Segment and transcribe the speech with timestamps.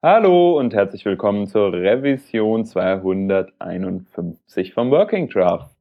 [0.00, 5.74] Hallo und herzlich willkommen zur Revision 251 vom Working Draft.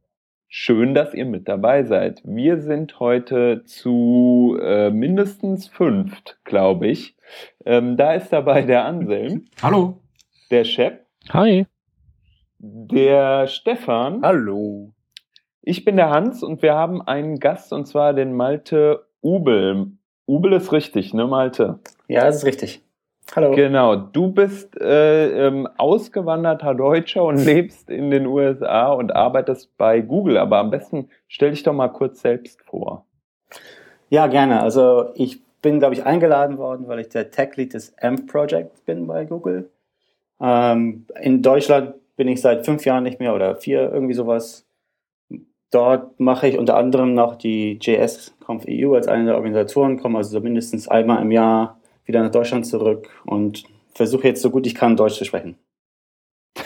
[0.47, 2.23] Schön, dass ihr mit dabei seid.
[2.23, 7.15] Wir sind heute zu äh, mindestens fünft, glaube ich.
[7.63, 9.45] Ähm, da ist dabei der Anselm.
[9.61, 10.01] Hallo.
[10.49, 10.93] Der Chef.
[11.29, 11.67] Hi.
[12.57, 14.23] Der Stefan.
[14.23, 14.93] Hallo.
[15.61, 19.91] Ich bin der Hans und wir haben einen Gast und zwar den Malte Ubel.
[20.25, 21.77] Ubel ist richtig, ne Malte?
[22.07, 22.81] Ja, das ist richtig.
[23.35, 23.51] Hallo.
[23.53, 30.01] Genau, du bist äh, ähm, ausgewanderter Deutscher und lebst in den USA und arbeitest bei
[30.01, 33.05] Google, aber am besten stell dich doch mal kurz selbst vor.
[34.09, 34.61] Ja, gerne.
[34.61, 38.85] Also ich bin, glaube ich, eingeladen worden, weil ich der Tech Lead des AMP Project
[38.85, 39.69] bin bei Google.
[40.39, 44.65] Ähm, in Deutschland bin ich seit fünf Jahren nicht mehr oder vier, irgendwie sowas.
[45.69, 50.31] Dort mache ich unter anderem noch die JS-Conf EU als eine der Organisatoren, komme also
[50.31, 54.75] so mindestens einmal im Jahr wieder nach Deutschland zurück und versuche jetzt so gut ich
[54.75, 55.57] kann Deutsch zu sprechen.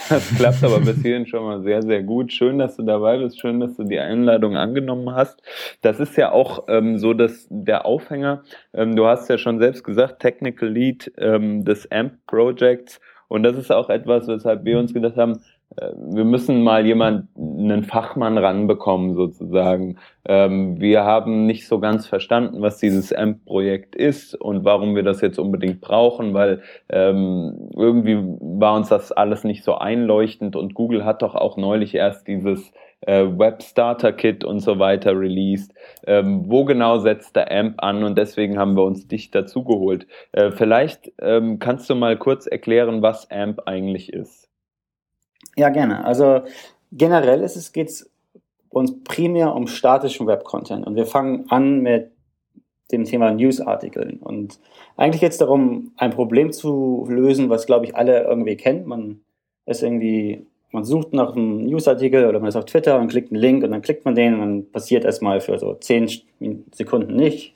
[0.09, 2.31] Das klappt aber bis hierhin schon mal sehr, sehr gut.
[2.31, 3.39] Schön, dass du dabei bist.
[3.39, 5.41] Schön, dass du die Einladung angenommen hast.
[5.81, 9.83] Das ist ja auch ähm, so, dass der Aufhänger, ähm, du hast ja schon selbst
[9.83, 13.01] gesagt, Technical Lead ähm, des AMP Projects.
[13.27, 15.41] Und das ist auch etwas, weshalb wir uns gedacht haben,
[15.77, 19.97] wir müssen mal jemanden, einen Fachmann ranbekommen sozusagen.
[20.25, 25.21] Ähm, wir haben nicht so ganz verstanden, was dieses AMP-Projekt ist und warum wir das
[25.21, 31.05] jetzt unbedingt brauchen, weil ähm, irgendwie war uns das alles nicht so einleuchtend und Google
[31.05, 35.73] hat doch auch neulich erst dieses äh, Web Starter Kit und so weiter released.
[36.05, 40.05] Ähm, wo genau setzt der AMP an und deswegen haben wir uns dich dazugeholt.
[40.33, 44.40] Äh, vielleicht ähm, kannst du mal kurz erklären, was AMP eigentlich ist.
[45.55, 46.05] Ja, gerne.
[46.05, 46.41] Also
[46.91, 48.09] generell geht es
[48.69, 50.87] uns primär um statischen Web-Content.
[50.87, 52.11] Und wir fangen an mit
[52.91, 54.19] dem Thema News-Artikeln.
[54.21, 54.59] Und
[54.97, 58.87] eigentlich geht es darum, ein Problem zu lösen, was, glaube ich, alle irgendwie kennen.
[58.87, 59.21] Man
[59.65, 63.41] ist irgendwie, man sucht nach einem News-Artikel oder man ist auf Twitter und klickt einen
[63.41, 66.09] Link und dann klickt man den und dann passiert erstmal für so zehn
[66.73, 67.53] Sekunden nicht.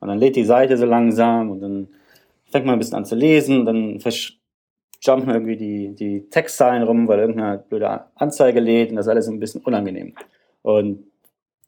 [0.00, 1.88] Und dann lädt die Seite so langsam und dann
[2.50, 4.00] fängt man ein bisschen an zu lesen dann
[5.02, 9.28] jumpen irgendwie die, die Textzeilen rum, weil irgendeine blöde Anzeige lädt und das ist alles
[9.28, 10.14] ein bisschen unangenehm.
[10.62, 11.04] Und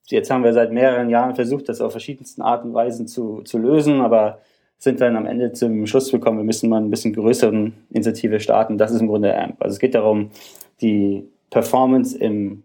[0.07, 3.59] jetzt haben wir seit mehreren Jahren versucht, das auf verschiedensten Arten und Weisen zu, zu
[3.59, 4.39] lösen, aber
[4.79, 8.79] sind dann am Ende zum Schluss gekommen, wir müssen mal ein bisschen größeren Initiative starten.
[8.79, 9.61] Das ist im Grunde AMP.
[9.61, 10.31] Also es geht darum,
[10.81, 12.65] die Performance im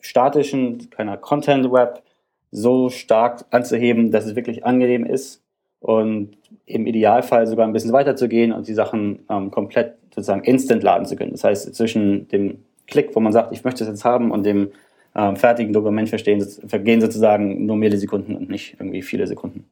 [0.00, 2.02] statischen, keiner Content Web
[2.50, 5.39] so stark anzuheben, dass es wirklich angenehm ist
[5.80, 6.36] und
[6.66, 10.82] im Idealfall sogar ein bisschen weiter zu gehen und die Sachen ähm, komplett sozusagen instant
[10.82, 11.32] laden zu können.
[11.32, 14.70] Das heißt, zwischen dem Klick, wo man sagt, ich möchte es jetzt haben, und dem
[15.14, 19.64] ähm, fertigen Dokument verstehen, vergehen sozusagen nur Millisekunden und nicht irgendwie viele Sekunden.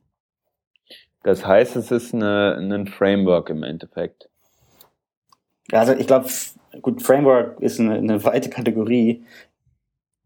[1.22, 4.28] Das heißt, es ist eine, ein Framework im Endeffekt.
[5.70, 6.28] Ja, also ich glaube,
[6.80, 9.24] gut, Framework ist eine, eine weite Kategorie.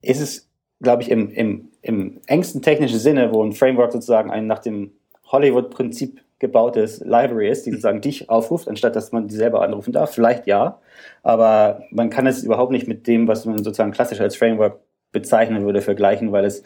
[0.03, 0.49] Ist es,
[0.81, 4.93] glaube ich, im, im, im engsten technischen Sinne, wo ein Framework sozusagen einen nach dem
[5.33, 10.13] Hollywood-Prinzip gebautes Library ist, die sozusagen dich aufruft, anstatt dass man die selber anrufen darf.
[10.13, 10.81] Vielleicht ja,
[11.23, 14.81] aber man kann es überhaupt nicht mit dem, was man sozusagen klassisch als Framework
[15.13, 16.65] bezeichnen würde, vergleichen, weil es,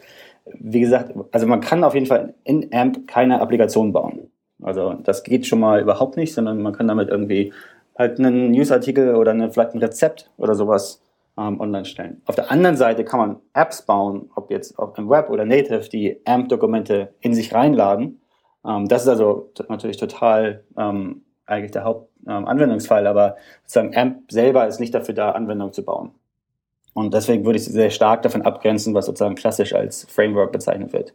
[0.58, 4.30] wie gesagt, also man kann auf jeden Fall in AMP keine Applikation bauen.
[4.62, 7.52] Also das geht schon mal überhaupt nicht, sondern man kann damit irgendwie
[7.98, 11.02] halt einen Newsartikel oder eine, vielleicht ein Rezept oder sowas
[11.38, 12.22] ähm, online stellen.
[12.24, 15.88] Auf der anderen Seite kann man Apps bauen, ob jetzt auf im Web oder Native,
[15.90, 18.20] die AMP-Dokumente in sich reinladen
[18.88, 24.80] das ist also natürlich total ähm, eigentlich der Hauptanwendungsfall, ähm, aber sozusagen AMP selber ist
[24.80, 26.10] nicht dafür da, Anwendungen zu bauen.
[26.94, 31.14] Und deswegen würde ich sehr stark davon abgrenzen, was sozusagen klassisch als Framework bezeichnet wird.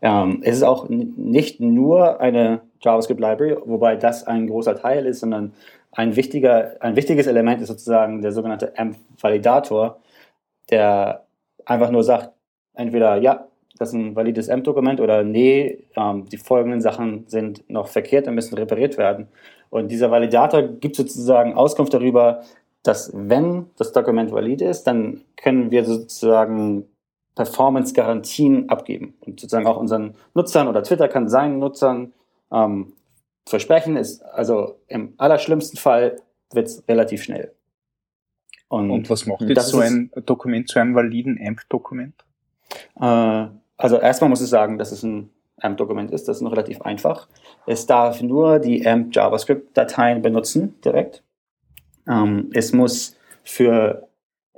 [0.00, 5.20] Ähm, es ist auch nicht nur eine JavaScript Library, wobei das ein großer Teil ist,
[5.20, 5.52] sondern
[5.92, 9.98] ein wichtiger, ein wichtiges Element ist sozusagen der sogenannte AMP Validator,
[10.70, 11.24] der
[11.64, 12.30] einfach nur sagt,
[12.74, 13.45] entweder ja,
[13.78, 18.34] das ist ein valides AMP-Dokument oder nee, ähm, die folgenden Sachen sind noch verkehrt und
[18.34, 19.28] müssen repariert werden.
[19.70, 22.42] Und dieser Validator gibt sozusagen Auskunft darüber,
[22.82, 26.86] dass wenn das Dokument valid ist, dann können wir sozusagen
[27.34, 32.12] Performance-Garantien abgeben und sozusagen auch unseren Nutzern oder Twitter kann seinen Nutzern
[32.52, 32.94] ähm,
[33.46, 36.16] versprechen, ist also im allerschlimmsten Fall
[36.52, 37.52] wird es relativ schnell.
[38.68, 42.14] Und, und was macht jetzt so ein Dokument zu einem validen AMP-Dokument?
[43.00, 45.30] Äh, also erstmal muss ich sagen, dass es ein
[45.60, 46.28] AMP-Dokument ist.
[46.28, 47.28] Das ist noch relativ einfach.
[47.66, 51.22] Es darf nur die AMP JavaScript-Dateien benutzen direkt.
[52.08, 54.08] Ähm, es muss für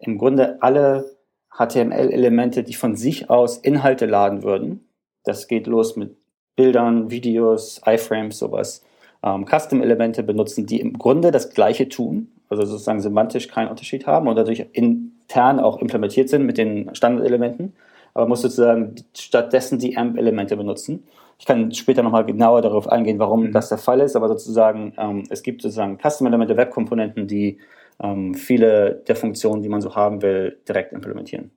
[0.00, 1.16] im Grunde alle
[1.50, 4.88] HTML-Elemente, die von sich aus Inhalte laden würden,
[5.24, 6.16] das geht los mit
[6.56, 8.84] Bildern, Videos, iFrames, sowas,
[9.22, 14.28] ähm, Custom-Elemente benutzen, die im Grunde das gleiche tun, also sozusagen semantisch keinen Unterschied haben
[14.28, 17.74] und dadurch intern auch implementiert sind mit den Standardelementen,
[18.18, 21.04] aber muss sozusagen stattdessen die AMP-Elemente benutzen.
[21.38, 23.52] Ich kann später nochmal genauer darauf eingehen, warum mhm.
[23.52, 27.58] das der Fall ist, aber sozusagen, ähm, es gibt sozusagen Custom-Elemente, Web-Komponenten, die
[28.02, 31.52] ähm, viele der Funktionen, die man so haben will, direkt implementieren.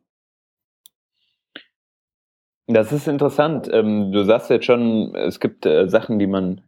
[2.67, 3.67] Das ist interessant.
[3.73, 6.61] Ähm, du sagst jetzt schon, es gibt äh, Sachen, die man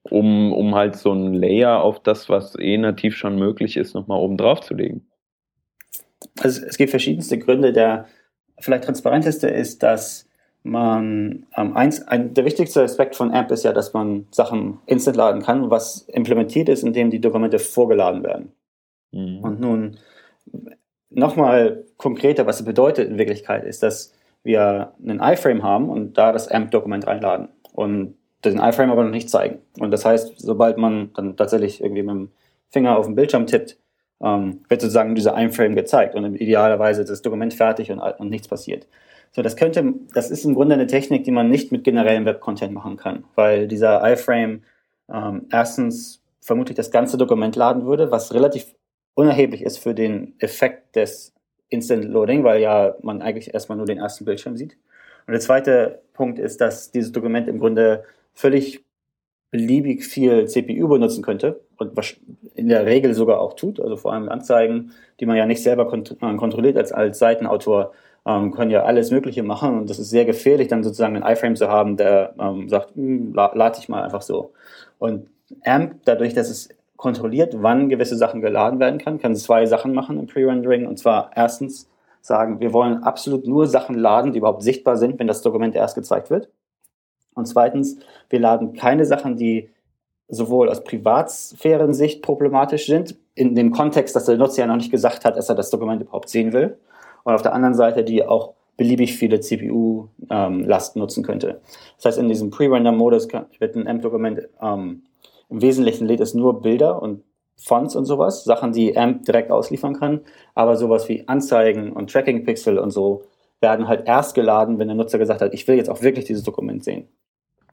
[0.09, 4.19] Um, um halt so ein Layer auf das, was eh nativ schon möglich ist, nochmal
[4.19, 5.07] oben drauf zu legen?
[6.39, 7.73] Also es gibt verschiedenste Gründe.
[7.73, 8.05] Der
[8.59, 10.27] vielleicht transparenteste ist, dass
[10.63, 15.15] man ähm, eins, ein, der wichtigste Aspekt von AMP ist ja, dass man Sachen instant
[15.15, 18.51] laden kann, was implementiert ist, indem die Dokumente vorgeladen werden.
[19.11, 19.39] Mhm.
[19.39, 19.97] Und nun
[21.09, 24.13] nochmal konkreter, was es bedeutet in Wirklichkeit, ist, dass
[24.43, 27.49] wir einen iFrame haben und da das AMP-Dokument reinladen.
[27.73, 29.59] Und den iFrame aber noch nicht zeigen.
[29.79, 32.31] Und das heißt, sobald man dann tatsächlich irgendwie mit dem
[32.69, 33.77] Finger auf den Bildschirm tippt,
[34.21, 38.87] ähm, wird sozusagen dieser iFrame gezeigt und idealerweise das Dokument fertig und, und nichts passiert.
[39.31, 42.73] So, das könnte, das ist im Grunde eine Technik, die man nicht mit generellem Web-Content
[42.73, 44.63] machen kann, weil dieser iFrame
[45.11, 48.73] ähm, erstens vermutlich das ganze Dokument laden würde, was relativ
[49.13, 51.33] unerheblich ist für den Effekt des
[51.69, 54.77] Instant Loading, weil ja man eigentlich erstmal nur den ersten Bildschirm sieht.
[55.27, 58.03] Und der zweite Punkt ist, dass dieses Dokument im Grunde
[58.39, 58.85] völlig
[59.51, 62.15] beliebig viel CPU benutzen könnte und was
[62.55, 65.89] in der Regel sogar auch tut, also vor allem Anzeigen, die man ja nicht selber
[65.89, 67.91] kont äh, kontrolliert als, als Seitenautor,
[68.25, 71.57] ähm, können ja alles Mögliche machen und das ist sehr gefährlich, dann sozusagen einen iFrame
[71.57, 74.53] zu haben, der ähm, sagt, hm, la lade ich mal einfach so.
[74.99, 75.27] Und
[75.65, 80.17] AMP, dadurch, dass es kontrolliert, wann gewisse Sachen geladen werden kann, kann zwei Sachen machen
[80.17, 81.89] im Pre-Rendering und zwar erstens
[82.21, 85.95] sagen, wir wollen absolut nur Sachen laden, die überhaupt sichtbar sind, wenn das Dokument erst
[85.95, 86.49] gezeigt wird.
[87.33, 87.97] Und zweitens,
[88.29, 89.69] wir laden keine Sachen, die
[90.27, 95.25] sowohl aus Privatsphären-Sicht problematisch sind, in dem Kontext, dass der Nutzer ja noch nicht gesagt
[95.25, 96.77] hat, dass er das Dokument überhaupt sehen will.
[97.23, 101.61] Und auf der anderen Seite, die auch beliebig viele CPU-Last ähm, nutzen könnte.
[101.97, 103.27] Das heißt, in diesem Pre-Render-Modus
[103.59, 105.03] wird ein AMP-Dokument ähm,
[105.49, 107.23] im Wesentlichen lädt es nur Bilder und
[107.57, 110.21] Fonts und sowas, Sachen, die AMP direkt ausliefern kann,
[110.55, 113.23] aber sowas wie Anzeigen und Tracking-Pixel und so
[113.59, 116.43] werden halt erst geladen, wenn der Nutzer gesagt hat, ich will jetzt auch wirklich dieses
[116.43, 117.09] Dokument sehen.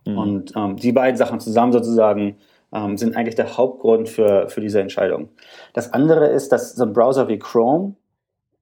[0.07, 0.19] Mhm.
[0.19, 2.37] Und ähm, die beiden Sachen zusammen sozusagen
[2.73, 5.29] ähm, sind eigentlich der Hauptgrund für, für diese Entscheidung.
[5.73, 7.95] Das andere ist, dass so ein Browser wie Chrome,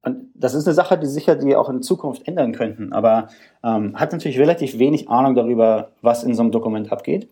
[0.03, 3.29] und das ist eine Sache, die sicher die auch in Zukunft ändern könnten, aber
[3.63, 7.29] ähm, hat natürlich relativ wenig Ahnung darüber, was in so einem Dokument abgeht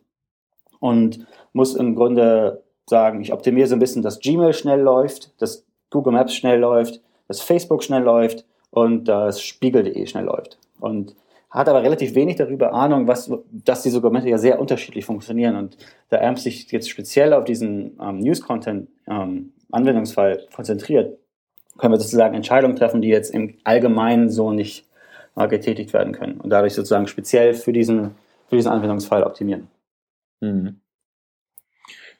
[0.81, 5.67] und muss im Grunde sagen, ich optimiere so ein bisschen, dass Gmail schnell läuft, dass
[5.91, 10.59] Google Maps schnell läuft, dass Facebook schnell läuft und dass Spiegel.de schnell läuft.
[10.81, 11.15] Und
[11.53, 15.57] hat aber relativ wenig darüber Ahnung, was, dass diese Dokumente ja sehr unterschiedlich funktionieren.
[15.57, 15.77] Und
[16.09, 21.19] da AMP sich jetzt speziell auf diesen ähm, News-Content-Anwendungsfall ähm, konzentriert,
[21.77, 24.89] können wir sozusagen Entscheidungen treffen, die jetzt im Allgemeinen so nicht
[25.37, 26.41] äh, getätigt werden können.
[26.41, 28.13] Und dadurch sozusagen speziell für diesen,
[28.49, 29.69] für diesen Anwendungsfall optimieren.
[30.41, 30.81] Mhm.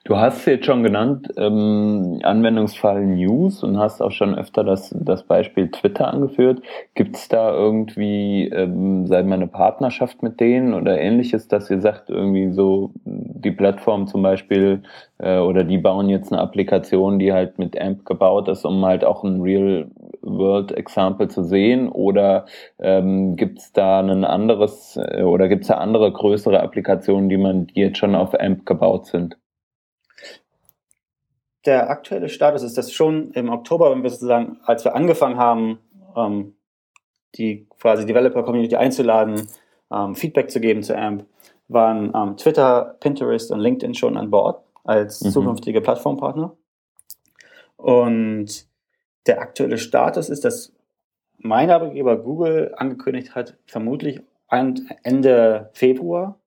[0.05, 5.23] Du hast jetzt schon genannt, ähm, Anwendungsfall News und hast auch schon öfter das, das
[5.23, 6.61] Beispiel Twitter angeführt.
[6.93, 11.79] Gibt es da irgendwie, ähm, seid mal eine Partnerschaft mit denen oder ähnliches, dass ihr
[11.79, 14.83] sagt, irgendwie so die Plattform zum Beispiel
[15.19, 19.05] äh, oder die bauen jetzt eine Applikation, die halt mit AMP gebaut ist, um halt
[19.05, 21.87] auch ein Real-World-Example zu sehen?
[21.87, 22.45] Oder
[22.77, 27.37] ähm, gibt es da ein anderes äh, oder gibt es da andere größere Applikationen, die
[27.37, 29.37] man die jetzt schon auf AMP gebaut sind?
[31.65, 35.79] Der aktuelle Status ist, dass schon im Oktober, wenn wir sozusagen, als wir angefangen haben,
[36.15, 36.55] ähm,
[37.35, 39.47] die quasi Developer Community einzuladen,
[39.91, 41.25] ähm, Feedback zu geben zu AMP,
[41.67, 45.29] waren ähm, Twitter, Pinterest und LinkedIn schon an Bord als mhm.
[45.29, 46.55] zukünftige Plattformpartner.
[47.77, 48.67] Und
[49.25, 50.73] der aktuelle Status ist, dass
[51.37, 56.39] mein Arbeitgeber Google angekündigt hat, vermutlich Ende Februar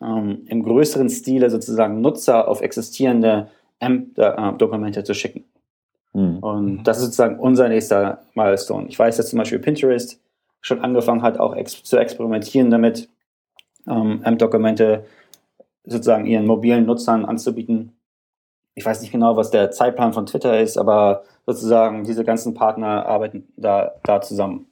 [0.00, 5.44] ähm, im größeren Stile sozusagen Nutzer auf existierende AMP-Dokumente zu schicken.
[6.12, 6.38] Mhm.
[6.38, 8.88] Und das ist sozusagen unser nächster Milestone.
[8.88, 10.20] Ich weiß, dass zum Beispiel Pinterest
[10.60, 13.08] schon angefangen hat, auch ex zu experimentieren damit,
[13.86, 15.04] ähm, AMP-Dokumente
[15.84, 17.96] sozusagen ihren mobilen Nutzern anzubieten.
[18.74, 23.04] ich weiß nicht genau, was der Zeitplan von Twitter ist, aber sozusagen diese ganzen Partner
[23.04, 24.66] arbeiten da, da zusammen.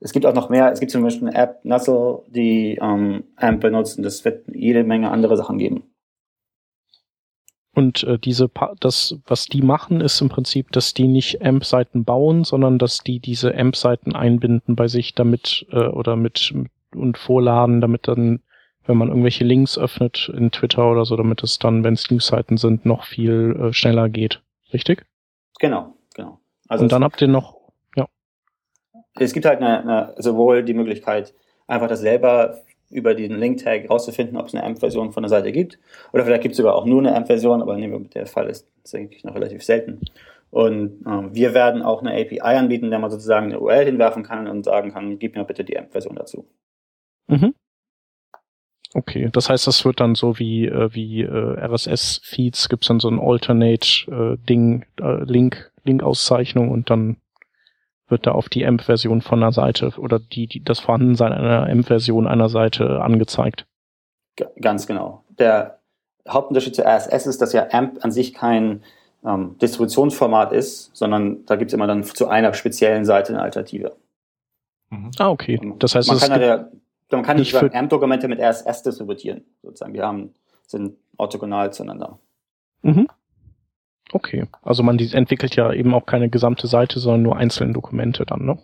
[0.00, 3.60] Es gibt auch noch mehr, es gibt zum Beispiel eine App, Nuzzle, die ähm, AMP
[3.60, 5.91] benutzt und es wird jede Menge andere Sachen geben.
[7.74, 12.04] Und äh, diese, pa das, was die machen, ist im Prinzip, dass die nicht AMP-Seiten
[12.04, 16.54] bauen, sondern dass die diese AMP-Seiten einbinden bei sich damit äh, oder mit
[16.94, 18.40] und vorladen, damit dann,
[18.84, 22.58] wenn man irgendwelche Links öffnet in Twitter oder so, damit es dann, wenn es News-Seiten
[22.58, 24.42] sind, noch viel äh, schneller geht.
[24.74, 25.06] Richtig?
[25.58, 26.40] Genau, genau.
[26.68, 27.56] Also und dann habt ihr noch,
[27.96, 28.06] ja.
[29.14, 31.34] Es gibt halt eine, eine, sowohl die Möglichkeit,
[31.66, 32.58] einfach das selber
[32.92, 35.78] über den Link-Tag rauszufinden, ob es eine AMP-Version von der Seite gibt.
[36.12, 38.68] Oder vielleicht gibt es sogar auch nur eine AMP-Version, aber nehmen wir der Fall ist,
[38.84, 40.00] ist eigentlich noch relativ selten.
[40.50, 44.46] Und äh, wir werden auch eine API anbieten, der man sozusagen eine URL hinwerfen kann
[44.46, 46.44] und sagen kann, gib mir bitte die AMP-Version dazu.
[47.28, 47.54] Mhm.
[48.94, 53.00] Okay, das heißt, das wird dann so wie, äh, wie äh, RSS-Feeds, gibt es dann
[53.00, 57.16] so ein Alternate-Ding, äh, äh, Link, Link-Auszeichnung und dann
[58.12, 62.28] wird da auf die AMP-Version von einer Seite oder die, die das Vorhandensein einer AMP-Version
[62.28, 63.66] einer Seite angezeigt.
[64.36, 65.24] G ganz genau.
[65.38, 65.80] Der
[66.28, 68.84] Hauptunterschied zu RSS ist, dass ja AMP an sich kein
[69.24, 73.96] ähm, Distributionsformat ist, sondern da gibt es immer dann zu einer speziellen Seite eine Alternative.
[74.90, 75.10] Mhm.
[75.18, 75.60] Ah, okay.
[75.78, 76.68] Das heißt, man kann, ja,
[77.10, 79.94] man kann nicht AMP-Dokumente mit RSS distributieren, sozusagen.
[79.94, 80.34] Die haben,
[80.66, 82.18] sind orthogonal zueinander.
[82.82, 83.08] Mhm.
[84.12, 84.46] Okay.
[84.62, 88.58] Also man entwickelt ja eben auch keine gesamte Seite, sondern nur einzelne Dokumente dann, ne?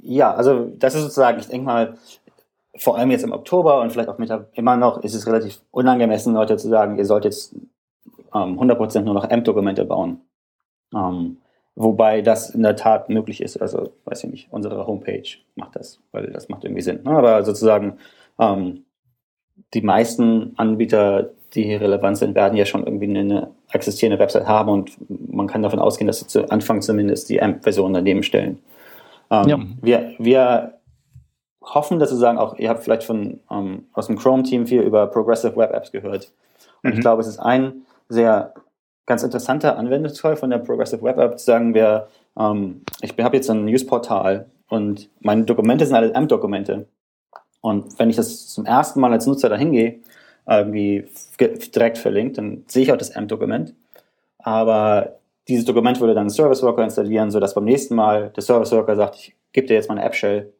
[0.00, 1.98] Ja, also das ist sozusagen, ich denke mal,
[2.76, 6.34] vor allem jetzt im Oktober und vielleicht auch mit immer noch, ist es relativ unangemessen,
[6.34, 7.54] Leute zu sagen, ihr sollt jetzt
[8.34, 10.20] ähm, 100% nur noch AMP-Dokumente bauen.
[10.94, 11.38] Ähm,
[11.76, 13.56] wobei das in der Tat möglich ist.
[13.56, 17.00] Also, weiß ich nicht, unsere Homepage macht das, weil das macht irgendwie Sinn.
[17.04, 17.10] Ne?
[17.10, 17.98] Aber sozusagen,
[18.38, 18.84] ähm,
[19.72, 24.70] die meisten Anbieter, die hier relevant sind, werden ja schon irgendwie eine existierende Website haben
[24.70, 28.60] und man kann davon ausgehen, dass sie zu Anfang zumindest die AMP-Version daneben stellen.
[29.30, 29.58] Ähm, ja.
[29.82, 30.74] wir, wir
[31.62, 35.06] hoffen, dass Sie sagen, auch ihr habt vielleicht von ähm, aus dem Chrome-Team viel über
[35.06, 36.32] Progressive Web Apps gehört.
[36.82, 36.96] Und mhm.
[36.96, 38.54] ich glaube, es ist ein sehr
[39.06, 43.50] ganz interessanter Anwendungsfall von der Progressive Web App, zu sagen wir, ähm, ich habe jetzt
[43.50, 46.86] ein News-Portal und meine Dokumente sind alle AMP-Dokumente.
[47.60, 50.00] Und wenn ich das zum ersten Mal als Nutzer dahin gehe,
[50.48, 51.04] irgendwie
[51.38, 53.74] direkt verlinkt, dann sehe ich auch das AMP-Dokument.
[54.38, 55.16] Aber
[55.48, 59.16] dieses Dokument würde dann Service Worker installieren, sodass beim nächsten Mal der Service Worker sagt,
[59.16, 60.52] ich gebe dir jetzt mal eine App-Shell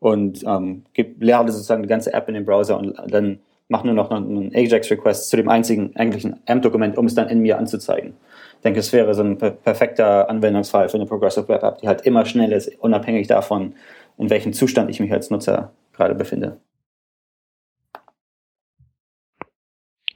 [0.00, 0.84] und ähm,
[1.20, 3.38] lade sozusagen die ganze App in den Browser und dann
[3.68, 7.58] mach nur noch einen Ajax-Request zu dem einzigen eigentlichen AMP-Dokument, um es dann in mir
[7.58, 8.14] anzuzeigen.
[8.56, 12.02] Ich denke, es wäre so ein perfekter Anwendungsfall für eine Progressive Web App, die halt
[12.02, 13.74] immer schnell ist, unabhängig davon,
[14.18, 16.58] in welchem Zustand ich mich als Nutzer gerade befinde.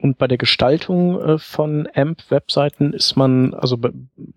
[0.01, 3.77] Und bei der Gestaltung äh, von AMP-Webseiten ist man, also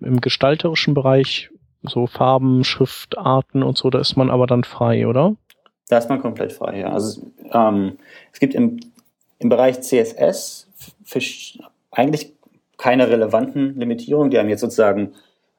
[0.01, 1.51] im gestalterischen Bereich,
[1.83, 5.37] so Farben, Schriftarten und so, da ist man aber dann frei, oder?
[5.89, 6.91] Da ist man komplett frei, ja.
[6.91, 7.99] Also ähm,
[8.33, 8.81] es gibt im,
[9.39, 10.69] im Bereich CSS
[11.91, 12.33] eigentlich
[12.77, 15.13] keine relevanten Limitierungen, die einem jetzt sozusagen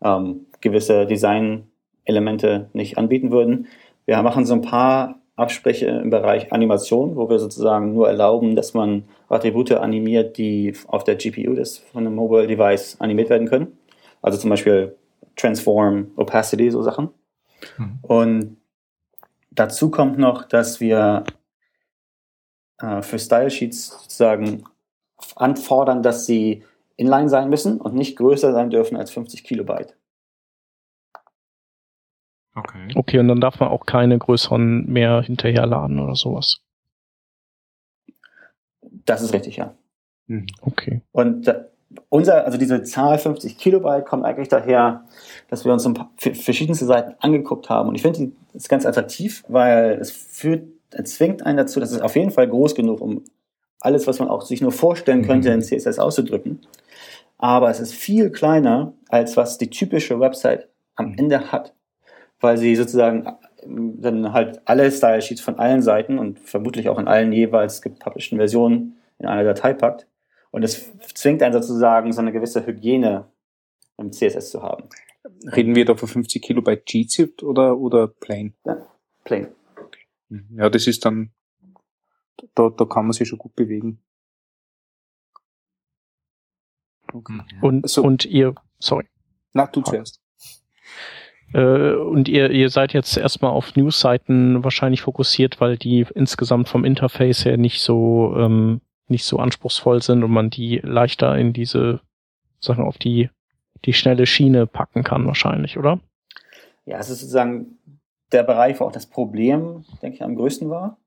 [0.04, 3.68] ähm, gewisse Design-Elemente nicht anbieten würden.
[4.06, 8.74] Wir machen so ein paar Abspreche im Bereich Animation, wo wir sozusagen nur erlauben, dass
[8.74, 13.78] man Attribute animiert, die auf der GPU des, von einem Mobile Device animiert werden können.
[14.22, 14.96] Also zum Beispiel
[15.36, 17.10] Transform, Opacity, so Sachen.
[17.78, 18.00] Mhm.
[18.02, 18.58] Und
[19.52, 21.24] dazu kommt noch, dass wir
[22.80, 24.64] äh, für Style Sheets sozusagen
[25.36, 26.64] anfordern, dass sie
[26.98, 29.96] inline sein müssen und nicht größer sein dürfen als 50 Kilobyte.
[32.56, 32.88] Okay.
[32.96, 36.60] Okay, und dann darf man auch keine größeren mehr hinterherladen oder sowas.
[39.06, 39.74] Das ist richtig, ja.
[40.28, 40.48] Mhm.
[40.62, 41.02] Okay.
[41.12, 41.64] Und äh,
[42.10, 45.06] unser, also diese Zahl 50 Kilobyte kommt eigentlich daher,
[45.50, 47.90] dass wir uns ein paar, verschiedenste Seiten angeguckt haben.
[47.90, 51.92] Und ich finde, die ist ganz attraktiv, weil es führt, es zwingt einen dazu, dass
[51.92, 53.24] es auf jeden Fall groß genug, um
[53.80, 55.56] alles, was man auch sich nur vorstellen könnte, mhm.
[55.56, 56.60] in CSS auszudrücken.
[57.38, 61.18] Aber es ist viel kleiner, als was die typische Website am mhm.
[61.18, 61.74] Ende hat
[62.42, 63.34] weil sie sozusagen äh,
[63.66, 68.38] dann halt alle Style Sheets von allen Seiten und vermutlich auch in allen jeweils gepublishten
[68.38, 70.08] Versionen in einer Datei packt.
[70.52, 73.32] Und es zwingt einen sozusagen so eine gewisse Hygiene
[73.98, 74.90] im CSS zu haben.
[75.46, 78.54] Reden wir da von 50 Kilobyte gzip oder, oder plain?
[78.66, 78.86] Ja,
[79.24, 79.48] plain.
[80.56, 81.32] Ja, das ist dann,
[82.56, 84.02] da, da kann man sich schon gut bewegen.
[87.14, 87.42] Okay.
[87.62, 88.04] Und, so.
[88.04, 89.08] und ihr, sorry.
[89.54, 90.21] Na, du zuerst.
[91.54, 96.86] Äh, und ihr, ihr seid jetzt erstmal auf News-Seiten wahrscheinlich fokussiert, weil die insgesamt vom
[96.86, 102.02] Interface her nicht so, ähm, nicht so anspruchsvoll sind und man die leichter in diese
[102.60, 103.30] Sachen auf die,
[103.86, 106.00] die schnelle Schiene packen kann wahrscheinlich, oder?
[106.86, 107.78] Ja, es ist sozusagen
[108.32, 110.98] der Bereich, wo auch das Problem, denke ich, am größten war.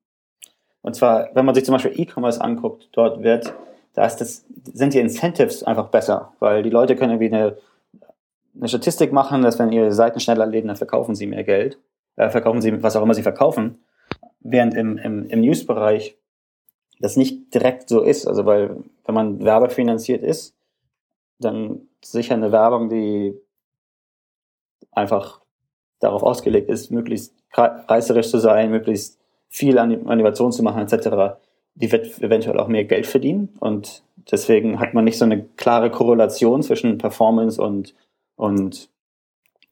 [0.82, 3.54] Und zwar, wenn man sich zum Beispiel E-Commerce anguckt, dort wird,
[3.94, 7.56] da ist das, sind die Incentives einfach besser, weil die Leute können irgendwie eine,
[8.56, 11.78] eine Statistik machen, dass wenn ihre Seiten schneller läden, dann verkaufen sie mehr Geld,
[12.16, 13.78] äh, verkaufen sie, was auch immer sie verkaufen.
[14.40, 16.16] Während im, im, im News-Bereich
[17.00, 18.26] das nicht direkt so ist.
[18.26, 20.54] Also weil, wenn man werbefinanziert ist,
[21.38, 23.34] dann sicher eine Werbung, die
[24.92, 25.40] einfach
[26.00, 29.18] darauf ausgelegt ist, möglichst reißerisch zu sein, möglichst
[29.49, 31.38] viel an Innovation zu machen, etc.,
[31.76, 33.56] die wird eventuell auch mehr Geld verdienen.
[33.58, 37.94] Und deswegen hat man nicht so eine klare Korrelation zwischen Performance und,
[38.36, 38.88] und,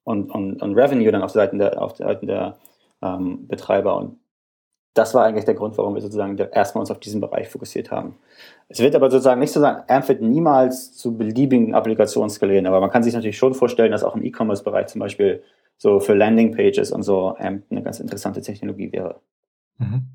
[0.04, 2.56] und, und, und Revenue dann auf Seiten der, auf Seiten der
[3.02, 3.96] ähm, Betreiber.
[3.96, 4.18] Und
[4.94, 8.16] das war eigentlich der Grund, warum wir sozusagen erstmal uns auf diesen Bereich fokussiert haben.
[8.68, 12.80] Es wird aber sozusagen nicht so sagen, AMP wird niemals zu beliebigen Applikationen skalieren, aber
[12.80, 15.42] man kann sich natürlich schon vorstellen, dass auch im E-Commerce-Bereich zum Beispiel
[15.78, 19.20] so für Landing-Pages und so AMP eine ganz interessante Technologie wäre.
[19.78, 20.08] Mhm.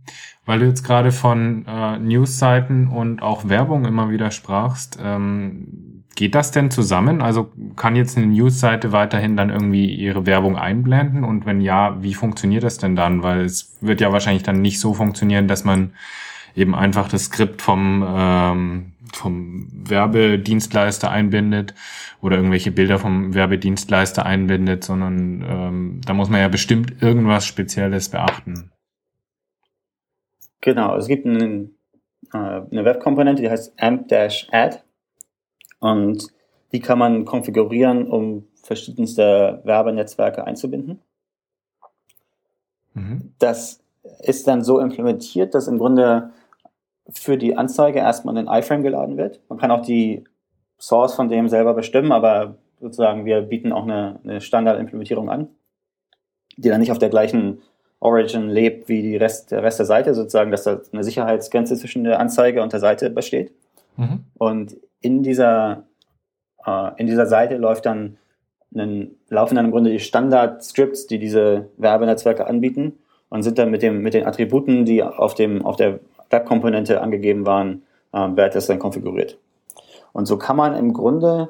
[0.46, 5.87] Weil du jetzt gerade von äh, News-Seiten und auch Werbung immer wieder sprachst, ähm,
[6.18, 7.22] Geht das denn zusammen?
[7.22, 11.24] Also kann jetzt eine News-Seite weiterhin dann irgendwie ihre Werbung einblenden?
[11.24, 13.22] Und wenn ja, wie funktioniert das denn dann?
[13.22, 15.94] Weil es wird ja wahrscheinlich dann nicht so funktionieren, dass man
[16.56, 21.76] eben einfach das Skript vom, ähm, vom Werbedienstleister einbindet
[22.20, 28.10] oder irgendwelche Bilder vom Werbedienstleister einbindet, sondern ähm, da muss man ja bestimmt irgendwas Spezielles
[28.10, 28.72] beachten.
[30.62, 31.78] Genau, es gibt einen,
[32.34, 34.80] äh, eine Webkomponente, die heißt amp-add
[35.80, 36.28] und
[36.72, 41.02] die kann man konfigurieren, um verschiedenste Werbenetzwerke einzubinden.
[42.94, 43.34] Mhm.
[43.40, 43.80] Das
[44.20, 46.32] ist dann so implementiert, dass im Grunde
[47.12, 49.40] für die Anzeige erstmal ein iFrame geladen wird.
[49.50, 50.24] Man kann auch die
[50.80, 55.48] Source von dem selber bestimmen, aber sozusagen wir bieten auch eine, eine Standardimplementierung an,
[56.58, 57.62] die dann nicht auf der gleichen
[58.00, 62.04] Origin lebt wie die Rest, der Rest der Seite, sozusagen, dass da eine Sicherheitsgrenze zwischen
[62.04, 63.54] der Anzeige und der Seite besteht.
[63.98, 64.24] Mhm.
[64.38, 65.84] Und in dieser,
[66.66, 68.18] äh, in dieser Seite läuft dann
[68.74, 72.94] einen, laufen dann im Grunde die Standard-Scripts, die diese Werbenetzwerke anbieten
[73.30, 77.46] und sind dann mit, dem, mit den Attributen, die auf, dem, auf der Webkomponente angegeben
[77.46, 77.84] waren,
[78.14, 79.38] äh, wird das dann konfiguriert.
[80.14, 81.50] Und so kann man im Grunde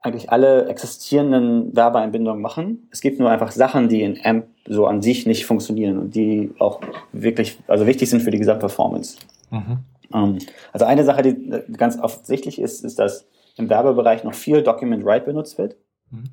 [0.00, 2.88] eigentlich alle existierenden Werbeeinbindungen machen.
[2.90, 6.54] Es gibt nur einfach Sachen, die in AMP so an sich nicht funktionieren und die
[6.58, 6.80] auch
[7.12, 9.18] wirklich, also wichtig sind für die Gesamtperformance.
[9.50, 9.78] Mhm.
[10.12, 10.38] Ähm,
[10.72, 15.26] also eine Sache, die ganz offensichtlich ist, ist, dass im Werbebereich noch viel Document Write
[15.26, 15.76] benutzt wird.
[16.10, 16.30] Mhm.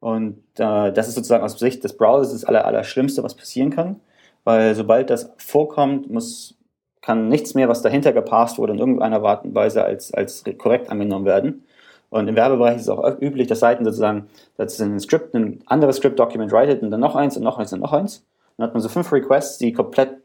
[0.00, 3.70] Und äh, das ist sozusagen aus Sicht des Browsers das aller, aller Schlimmste, was passieren
[3.70, 4.00] kann.
[4.44, 6.56] Weil sobald das vorkommt, muss,
[7.00, 10.90] kann nichts mehr, was dahinter gepasst wurde, in irgendeiner Art und Weise als, als korrekt
[10.90, 11.64] angenommen werden.
[12.10, 15.96] Und im Werbebereich ist es auch üblich, dass Seiten sozusagen, dass ein Script, ein anderes
[15.96, 18.26] Script-Document writet und dann noch eins und noch eins und noch eins.
[18.56, 20.16] Dann hat man so fünf Requests, die komplett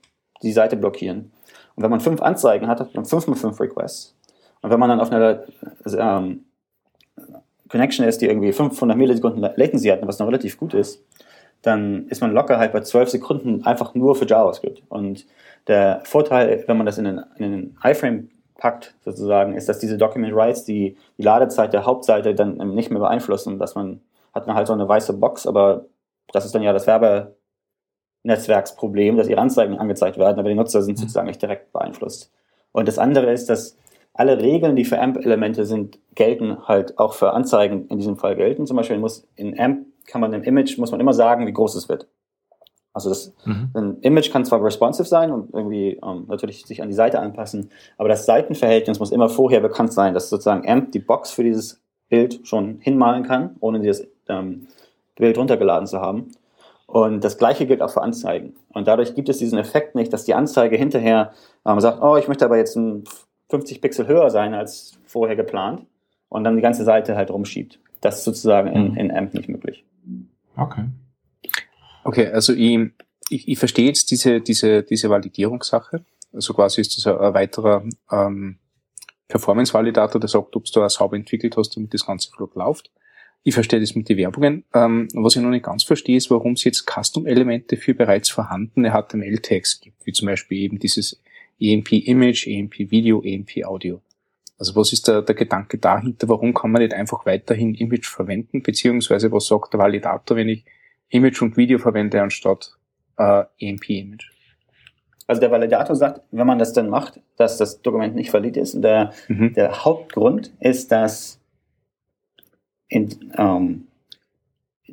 [0.42, 1.32] die Seite blockieren.
[1.78, 4.16] Und wenn man fünf Anzeigen hat, hat man fünf mit fünf Requests.
[4.62, 5.44] Und wenn man dann auf einer
[5.98, 6.46] ähm,
[7.70, 11.02] Connection ist, die irgendwie 500 Millisekunden Latency hat, was noch relativ gut ist,
[11.62, 14.84] dann ist man locker halt bei 12 Sekunden einfach nur für JavaScript.
[14.90, 15.26] Und
[15.68, 19.98] der Vorteil, wenn man das in den, in den iFrame packt, sozusagen, ist, dass diese
[19.98, 24.02] Document Writes die, die Ladezeit der Hauptseite dann nicht mehr beeinflussen, dass man
[24.38, 25.86] hat man halt so eine weiße Box, aber
[26.32, 27.36] das ist dann ja das Werbe,
[28.28, 31.02] Netzwerksproblem, dass ihre Anzeigen angezeigt werden, aber die Nutzer sind mhm.
[31.02, 32.32] sozusagen nicht direkt beeinflusst.
[32.72, 33.78] Und das andere ist, dass
[34.14, 38.66] alle Regeln, die für AMP-Elemente sind, gelten halt auch für Anzeigen in diesem Fall gelten.
[38.66, 41.76] Zum Beispiel muss in AMP kann man im Image muss man immer sagen, wie groß
[41.76, 42.08] es wird.
[42.94, 43.70] Also das mhm.
[43.76, 47.70] ein Image kann zwar responsive sein und irgendwie ähm, natürlich sich an die Seite anpassen,
[47.98, 51.80] aber das Seitenverhältnis muss immer vorher bekannt sein, dass sozusagen AMP die Box für dieses
[52.10, 54.68] Bild schon hinmalen kann, ohne dieses ähm,
[55.16, 56.32] Bild runtergeladen zu haben.
[56.88, 58.56] Und das gleiche gilt auch für Anzeigen.
[58.70, 61.34] Und dadurch gibt es diesen Effekt nicht, dass die Anzeige hinterher
[61.66, 62.80] ähm, sagt, oh, ich möchte aber jetzt
[63.50, 65.86] 50 Pixel höher sein als vorher geplant
[66.30, 67.80] und dann die ganze Seite halt rumschiebt.
[68.00, 68.98] Das ist sozusagen in, mhm.
[68.98, 69.84] in AMP nicht möglich.
[70.56, 70.86] Okay.
[72.06, 72.80] Okay, also ich,
[73.30, 76.06] ich, ich verstehe jetzt diese, diese, diese Validierungssache.
[76.34, 78.60] Also quasi ist das ein, weiterer ähm,
[79.28, 82.92] Performance-Validator, der sagt, ob du das sauber entwickelt hast, damit das ganze flott läuft.
[83.48, 84.66] Ich verstehe das mit den Werbungen.
[84.74, 88.92] Ähm, was ich noch nicht ganz verstehe, ist, warum es jetzt Custom-Elemente für bereits vorhandene
[88.92, 91.22] HTML-Tags gibt, wie zum Beispiel eben dieses
[91.58, 94.02] EMP Image, EMP Video, EMP Audio.
[94.60, 96.28] Also was ist der, der Gedanke dahinter?
[96.28, 98.64] Warum kann man nicht einfach weiterhin Image verwenden?
[98.64, 100.66] Beziehungsweise was sagt der Validator, wenn ich
[101.08, 102.76] Image und Video verwende anstatt
[103.18, 104.30] äh, EMP Image?
[105.26, 108.76] Also der Validator sagt, wenn man das dann macht, dass das Dokument nicht valid ist.
[108.76, 109.54] Und der, Mhm.
[109.54, 111.40] der Hauptgrund ist, dass
[112.90, 113.88] in, ähm,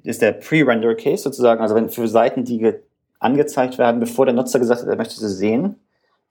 [0.03, 2.81] ist der Pre-Render-Case sozusagen, also wenn für Seiten, die ge-
[3.21, 5.77] angezeigt werden, bevor der Nutzer gesagt hat, er möchte sie sehen,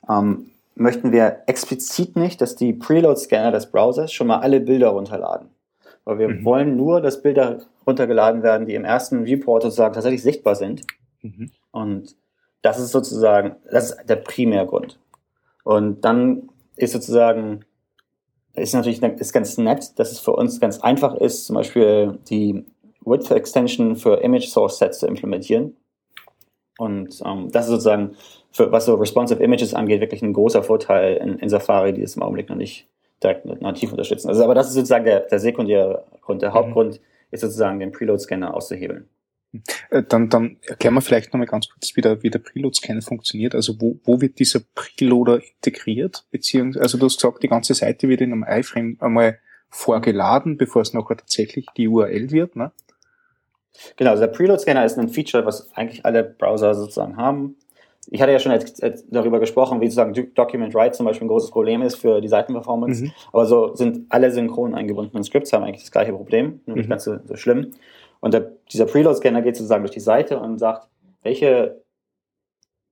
[0.09, 5.49] ähm, möchten wir explizit nicht, dass die Preload-Scanner des Browsers schon mal alle Bilder runterladen.
[6.03, 6.45] Weil wir Mhm.
[6.45, 10.83] wollen nur, dass Bilder runtergeladen werden, die im ersten Viewport sozusagen tatsächlich sichtbar sind.
[11.21, 11.51] Mhm.
[11.71, 12.15] Und
[12.61, 14.99] das ist sozusagen, das ist der Primärgrund.
[15.63, 17.65] Und dann ist sozusagen,
[18.55, 22.65] ist natürlich ist ganz nett, dass es für uns ganz einfach ist, zum Beispiel die
[23.05, 25.75] Width Extension für Image Source Sets zu implementieren.
[26.77, 28.15] Und ähm, das ist sozusagen,
[28.51, 32.15] für, was so responsive Images angeht, wirklich ein großer Vorteil in, in Safari, die es
[32.15, 32.87] im Augenblick noch nicht
[33.21, 34.29] direkt nativ unterstützen.
[34.29, 36.41] Also, aber das ist sozusagen der, der sekundäre Grund.
[36.41, 36.53] Der Mhm.
[36.55, 39.09] Hauptgrund ist sozusagen, den Preload-Scanner auszuhebeln.
[39.91, 43.53] Äh, Dann, dann erklären wir vielleicht nochmal ganz kurz, wie der, wie der Preload-Scanner funktioniert.
[43.55, 46.25] Also wo, wo wird dieser Preloader integriert?
[46.31, 49.39] Beziehungsweise, also du hast gesagt, die ganze Seite wird in einem iFrame einmal
[49.69, 52.55] vorgeladen, bevor es nachher tatsächlich die URL wird.
[52.55, 52.71] Ne?
[53.97, 57.55] Genau, also der Preload-Scanner ist ein Feature, was eigentlich alle Browser sozusagen haben.
[58.09, 58.53] Ich hatte ja schon
[59.09, 62.27] darüber gesprochen, wie sozusagen Do- Document Write zum Beispiel ein großes Problem ist für die
[62.27, 63.03] Seitenperformance.
[63.05, 63.11] Mhm.
[63.31, 66.89] Aber so sind alle synchron eingebundenen Scripts haben eigentlich das gleiche Problem, nur nicht Mhm.
[66.89, 67.71] ganz so, so schlimm.
[68.23, 70.87] Und der, dieser Preload-Scanner geht sozusagen durch die Seite und sagt,
[71.23, 71.83] welche,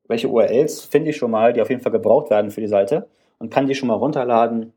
[0.10, 3.08] welche URLs finde ich schon mal, die auf jeden Fall gebraucht werden für die Seite
[3.39, 4.74] und kann die schon mal runterladen,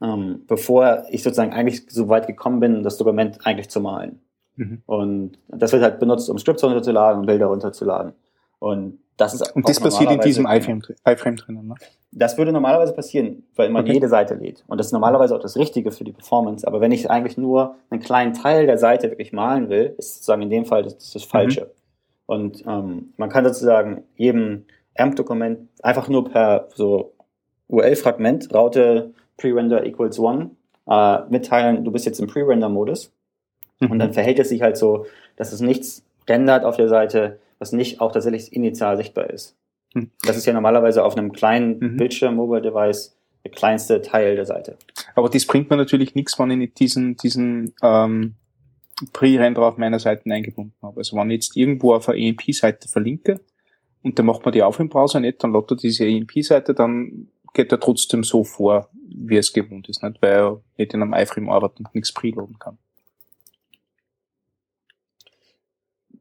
[0.00, 4.22] ähm, bevor ich sozusagen eigentlich so weit gekommen bin, das Dokument eigentlich zu malen.
[4.54, 4.82] Mhm.
[4.86, 8.14] Und das wird halt benutzt, um Scripts runterzuladen und Bilder runterzuladen.
[8.58, 11.68] Und das ist Und das passiert in diesem iFrame, iFrame drinnen.
[11.68, 11.74] Ne?
[12.12, 13.94] Das würde normalerweise passieren, weil man Okay.
[13.94, 14.64] jede Seite lädt.
[14.66, 16.66] Und das ist normalerweise auch das Richtige für die Performance.
[16.66, 20.42] Aber wenn ich eigentlich nur einen kleinen Teil der Seite wirklich malen will, ist sozusagen
[20.42, 21.70] in dem Fall das, das, das Falsche.
[22.26, 24.64] Und ähm, man kann sozusagen jedem
[24.96, 27.12] AMP-Dokument einfach nur per so
[27.68, 30.50] URL-Fragment, Raute pre-render equals one,
[30.88, 33.12] äh, mitteilen, du bist jetzt im pre-render-Modus.
[33.80, 33.98] Und Mhm.
[33.98, 35.04] dann verhält es sich halt so,
[35.36, 39.56] dass es nichts rendert auf der Seite, was nicht auch tatsächlich initial sichtbar ist.
[39.94, 40.10] Mhm.
[40.24, 41.96] Das ist ja normalerweise auf einem kleinen Mhm.
[41.96, 44.76] Bildschirm, Mobile Device, der kleinste Teil der Seite.
[45.14, 48.34] Aber das bringt mir natürlich nichts, wenn ich nicht diesen, diesen ähm,
[49.12, 50.98] Pre-Render auf meiner Seite eingebunden habe.
[50.98, 53.40] Also wenn ich jetzt irgendwo auf eine EMP-Seite verlinke
[54.02, 57.28] und dann macht man die auf im Browser nicht, dann lädt er diese EMP-Seite, dann
[57.54, 60.20] geht er trotzdem so vor, wie es gewohnt ist, nicht?
[60.20, 62.78] weil er nicht in einem iFrame arbeitet und nichts preloaden kann.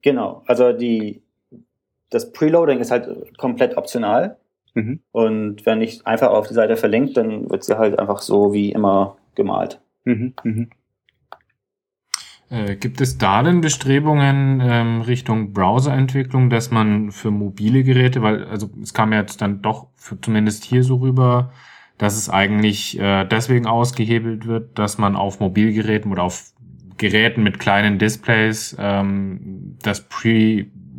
[0.02, 1.24] Genau, also die,
[2.10, 4.38] das Preloading ist halt komplett optional.
[4.74, 5.00] Mhm.
[5.12, 8.72] Und wenn ich einfach auf die Seite verlinke, dann wird sie halt einfach so wie
[8.72, 9.80] immer gemalt.
[10.04, 10.34] Mhm.
[10.44, 10.70] Mhm.
[12.50, 18.46] Äh, gibt es da denn Bestrebungen ähm, Richtung Browserentwicklung, dass man für mobile Geräte, weil
[18.46, 21.52] also es kam ja jetzt dann doch für, zumindest hier so rüber,
[21.98, 26.52] dass es eigentlich äh, deswegen ausgehebelt wird, dass man auf Mobilgeräten oder auf
[26.98, 30.02] Geräten mit kleinen Displays ähm, das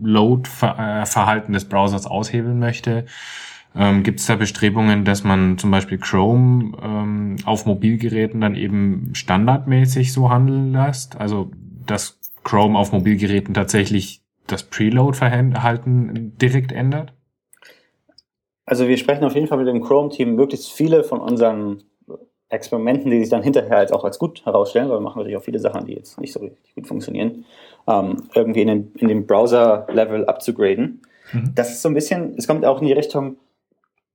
[0.01, 3.07] Preload-Verhalten des Browsers aushebeln möchte.
[3.75, 9.11] Ähm, Gibt es da Bestrebungen, dass man zum Beispiel Chrome ähm, auf Mobilgeräten dann eben
[9.15, 11.21] standardmäßig so handeln lässt?
[11.21, 11.51] Also
[11.87, 17.13] dass Chrome auf Mobilgeräten tatsächlich das Preload-Verhalten direkt ändert?
[18.65, 21.83] Also wir sprechen auf jeden Fall mit dem Chrome-Team möglichst viele von unseren
[22.49, 25.43] Experimenten, die sich dann hinterher halt auch als gut herausstellen, weil wir machen natürlich auch
[25.43, 27.45] viele Sachen, die jetzt nicht so richtig gut funktionieren,
[27.87, 31.03] ähm, irgendwie in den, in den Browser-Level abzugraden.
[31.33, 31.53] Mhm.
[31.55, 33.37] Das ist so ein bisschen, es kommt auch in die Richtung,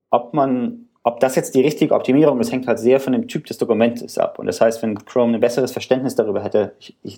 [0.10, 3.45] ob man, ob das jetzt die richtige Optimierung ist, hängt halt sehr von dem Typ
[3.45, 4.39] des Dokumentes ab.
[4.39, 7.17] Und das heißt, wenn Chrome ein besseres Verständnis darüber hätte, ich, ich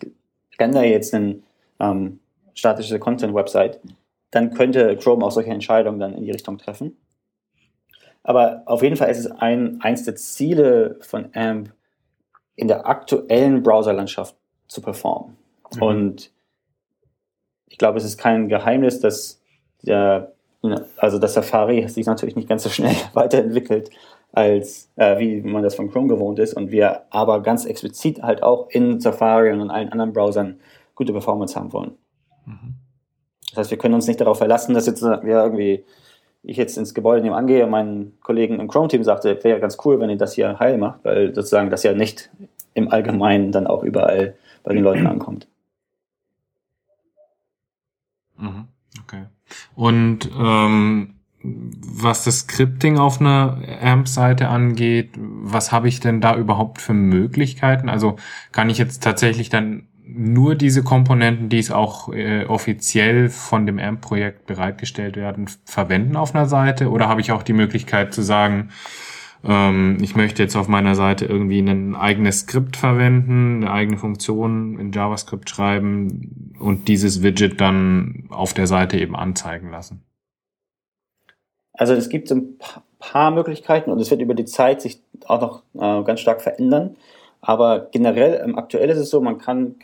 [0.60, 1.40] render jetzt eine
[1.80, 2.20] ähm,
[2.54, 3.80] statische Content-Website,
[4.32, 6.98] dann könnte Chrome auch solche Entscheidungen dann in die Richtung treffen.
[8.24, 11.72] Aber auf jeden Fall ist es ein, eins der Ziele von AMP,
[12.56, 14.36] in der aktuellen Browserlandschaft
[14.68, 15.36] zu performen.
[15.76, 15.82] Mhm.
[15.82, 16.32] Und
[17.74, 19.42] ich glaube, es ist kein Geheimnis, dass
[19.82, 20.32] der,
[20.98, 23.90] also das Safari sich natürlich nicht ganz so schnell weiterentwickelt,
[24.32, 26.54] als äh, wie man das von Chrome gewohnt ist.
[26.54, 30.60] Und wir aber ganz explizit halt auch in Safari und in allen anderen Browsern
[30.94, 31.98] gute Performance haben wollen.
[32.46, 32.76] Mhm.
[33.50, 35.84] Das heißt, wir können uns nicht darauf verlassen, dass jetzt wir irgendwie
[36.44, 40.00] ich jetzt ins Gebäude nebenan gehe und meinen Kollegen im Chrome-Team sagte, wäre ganz cool,
[40.00, 42.30] wenn ihr das hier heil macht, weil sozusagen das ja nicht
[42.76, 45.48] im Allgemeinen dann auch überall bei den Leuten ankommt.
[48.44, 48.68] Mhm.
[49.02, 49.26] Okay.
[49.76, 56.82] Und ähm, was das Scripting auf einer AMP-Seite angeht, was habe ich denn da überhaupt
[56.82, 57.90] für Möglichkeiten?
[57.90, 58.16] Also
[58.52, 63.80] kann ich jetzt tatsächlich dann nur diese Komponenten, die es auch äh, offiziell von dem
[63.80, 66.90] AMP-Projekt bereitgestellt werden, verwenden auf einer Seite?
[66.90, 68.70] Oder habe ich auch die Möglichkeit zu sagen,
[69.44, 74.80] ähm, ich möchte jetzt auf meiner Seite irgendwie ein eigenes Skript verwenden, eine eigene Funktion
[74.80, 80.04] in JavaScript schreiben und dieses Widget dann auf der Seite eben anzeigen lassen?
[81.74, 82.58] Also es gibt so ein
[83.00, 86.96] paar Möglichkeiten und es wird über die Zeit sich auch noch äh, ganz stark verändern.
[87.42, 89.76] Aber generell, ähm, aktuell ist es so, man kann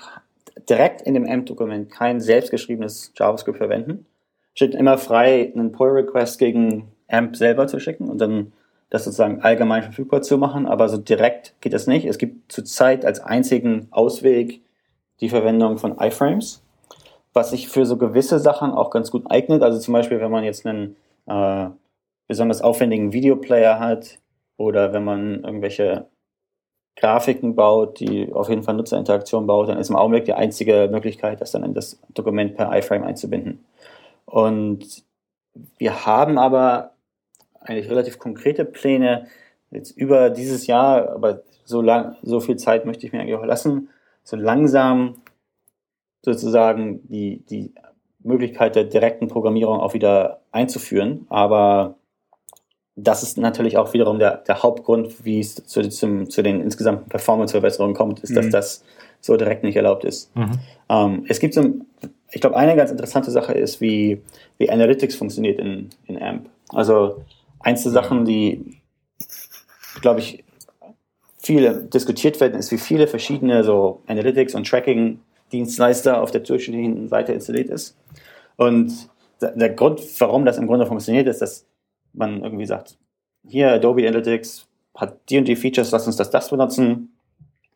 [0.69, 4.05] direkt in dem AMP-Dokument kein selbstgeschriebenes JavaScript verwenden.
[4.53, 8.53] Steht immer frei, einen Pull-Request gegen AMP selber zu schicken und dann
[8.89, 12.05] das sozusagen allgemein verfügbar zu machen, aber so direkt geht das nicht.
[12.05, 14.61] Es gibt zurzeit als einzigen Ausweg
[15.21, 16.63] die Verwendung von iFrames,
[17.33, 19.61] was sich für so gewisse Sachen auch ganz gut eignet.
[19.61, 20.95] Also zum Beispiel, wenn man jetzt einen
[21.27, 21.69] äh,
[22.27, 24.19] besonders aufwendigen Videoplayer hat
[24.57, 26.07] oder wenn man irgendwelche
[26.95, 31.39] Grafiken baut, die auf jeden Fall Nutzerinteraktion baut, dann ist im Augenblick die einzige Möglichkeit,
[31.41, 33.63] das dann in das Dokument per iFrame einzubinden.
[34.25, 35.03] Und
[35.77, 36.91] wir haben aber
[37.69, 39.27] eigentlich relativ konkrete Pläne
[39.71, 43.45] jetzt über dieses Jahr, aber so lang, so viel Zeit möchte ich mir eigentlich auch
[43.45, 43.89] lassen,
[44.23, 45.21] so langsam
[46.23, 47.73] sozusagen die, die
[48.19, 51.25] Möglichkeit der direkten Programmierung auch wieder einzuführen.
[51.29, 51.95] Aber
[52.95, 57.07] das ist natürlich auch wiederum der, der Hauptgrund, wie es zu, zum, zu den insgesamten
[57.07, 58.51] Performance-Verbesserungen kommt, ist, dass mhm.
[58.51, 58.83] das
[59.21, 60.35] so direkt nicht erlaubt ist.
[60.35, 60.51] Mhm.
[60.89, 61.63] Ähm, es gibt so,
[62.31, 64.21] ich glaube, eine ganz interessante Sache ist, wie,
[64.57, 66.49] wie Analytics funktioniert in, in AMP.
[66.69, 67.21] Also
[67.59, 68.81] eins der Sachen, die,
[70.01, 70.43] glaube ich,
[71.37, 77.33] viele diskutiert werden, ist, wie viele verschiedene so Analytics und Tracking-Dienstleister auf der durchschnittlichen Seite
[77.33, 77.97] installiert ist.
[78.55, 79.09] Und
[79.41, 81.65] der Grund, warum das im Grunde funktioniert, ist, dass
[82.13, 82.97] man irgendwie sagt,
[83.47, 87.13] hier Adobe Analytics hat die und die Features, lass uns das, das benutzen.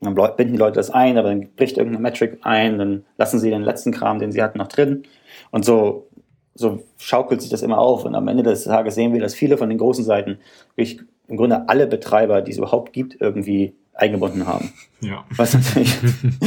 [0.02, 3.50] Dann binden die Leute das ein, aber dann bricht irgendeine Metric ein, dann lassen sie
[3.50, 5.04] den letzten Kram, den sie hatten, noch drin.
[5.52, 6.10] Und so
[6.56, 8.06] so schaukelt sich das immer auf.
[8.06, 10.38] Und am Ende des Tages sehen wir, dass viele von den großen Seiten
[10.76, 14.72] wirklich im Grunde alle Betreiber, die es überhaupt gibt, irgendwie eingebunden haben.
[15.02, 15.24] Ja.
[15.36, 15.96] Was natürlich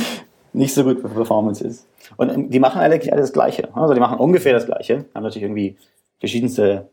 [0.53, 1.87] nicht so gut für Performance ist.
[2.16, 3.69] Und ähm, die machen eigentlich alles das Gleiche.
[3.75, 5.77] Also die machen ungefähr das Gleiche, haben natürlich irgendwie
[6.19, 6.88] verschiedenste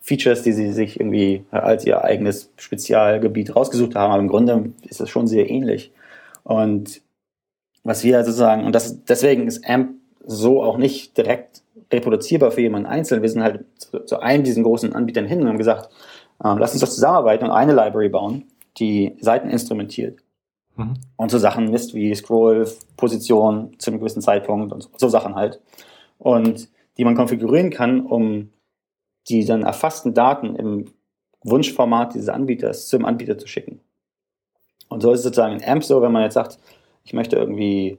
[0.00, 5.00] Features, die sie sich irgendwie als ihr eigenes Spezialgebiet rausgesucht haben, aber im Grunde ist
[5.00, 5.92] das schon sehr ähnlich.
[6.42, 7.02] Und
[7.84, 11.61] was wir sozusagen, und das, deswegen ist AMP so auch nicht direkt
[11.92, 13.22] reproduzierbar für jemanden einzeln.
[13.22, 15.90] Wir sind halt zu, zu einem diesen großen Anbietern hin und haben gesagt,
[16.42, 18.44] ähm, lass uns doch zusammenarbeiten und eine Library bauen,
[18.78, 20.20] die Seiten instrumentiert.
[20.76, 20.94] Mhm.
[21.16, 25.34] Und so Sachen misst wie Scroll, Position zu einem gewissen Zeitpunkt und so, so Sachen
[25.34, 25.60] halt.
[26.18, 28.50] Und die man konfigurieren kann, um
[29.28, 30.92] die dann erfassten Daten im
[31.44, 33.80] Wunschformat dieses Anbieters zum Anbieter zu schicken.
[34.88, 36.58] Und so ist es sozusagen in AMP so, wenn man jetzt sagt,
[37.04, 37.98] ich möchte irgendwie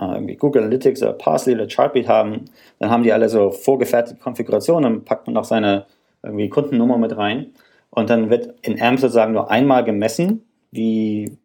[0.00, 2.46] irgendwie Google Analytics oder Parsley oder Chartbeat haben,
[2.78, 5.86] dann haben die alle so vorgefertigte Konfigurationen, dann packt man noch seine
[6.22, 7.52] irgendwie Kundennummer mit rein
[7.90, 11.38] und dann wird in AMP sozusagen nur einmal gemessen, wie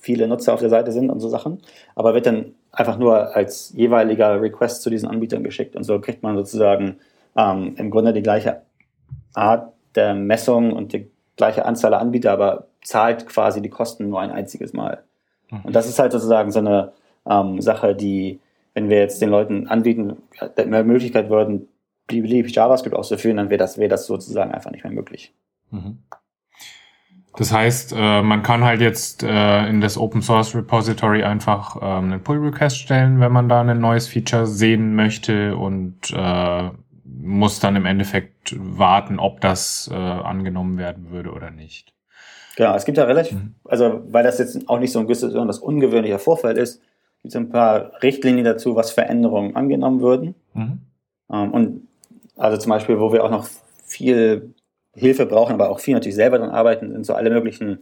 [0.00, 1.58] viele Nutzer auf der Seite sind und so Sachen,
[1.94, 6.22] aber wird dann einfach nur als jeweiliger Request zu diesen Anbietern geschickt und so kriegt
[6.22, 6.96] man sozusagen
[7.36, 8.62] ähm, im Grunde die gleiche
[9.34, 14.20] Art der Messung und die gleiche Anzahl der Anbieter, aber zahlt quasi die Kosten nur
[14.20, 15.02] ein einziges Mal.
[15.50, 15.60] Mhm.
[15.64, 16.92] Und das ist halt sozusagen so eine
[17.30, 18.40] ähm, Sache, die,
[18.74, 20.16] wenn wir jetzt den Leuten anbieten,
[20.66, 21.68] mehr Möglichkeit würden,
[22.06, 25.32] beliebig JavaScript auszuführen, dann wäre das, wäre das sozusagen einfach nicht mehr möglich.
[25.70, 25.98] Mhm.
[27.36, 32.12] Das heißt, äh, man kann halt jetzt äh, in das Open Source Repository einfach ähm,
[32.12, 36.70] einen Pull Request stellen, wenn man da ein neues Feature sehen möchte und äh,
[37.04, 41.92] muss dann im Endeffekt warten, ob das äh, angenommen werden würde oder nicht.
[42.56, 43.54] Genau, es gibt ja relativ, mhm.
[43.64, 46.82] also weil das jetzt auch nicht so ein besonders ungewöhnlicher Vorfall ist,
[47.22, 50.34] gibt es ein paar Richtlinien dazu, was Veränderungen angenommen würden.
[50.54, 50.80] Mhm.
[51.32, 51.88] Ähm, und
[52.36, 53.46] also zum Beispiel, wo wir auch noch
[53.84, 54.54] viel
[54.94, 57.80] Hilfe brauchen, aber auch viel natürlich selber dran arbeiten, sind so alle möglichen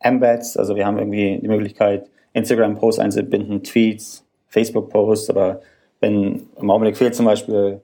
[0.00, 0.56] Embeds.
[0.56, 5.60] Also wir haben irgendwie die Möglichkeit, Instagram-Posts einzubinden, Tweets, Facebook-Posts, aber
[6.00, 7.80] wenn im Augenblick fehlt zum Beispiel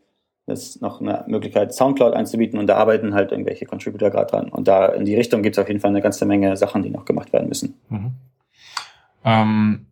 [0.48, 4.48] ist noch eine Möglichkeit, Soundcloud einzubieten und da arbeiten halt irgendwelche Contributor gerade dran.
[4.48, 6.90] Und da in die Richtung gibt es auf jeden Fall eine ganze Menge Sachen, die
[6.90, 7.74] noch gemacht werden müssen.
[7.88, 8.12] Mhm.
[9.24, 9.86] Ähm,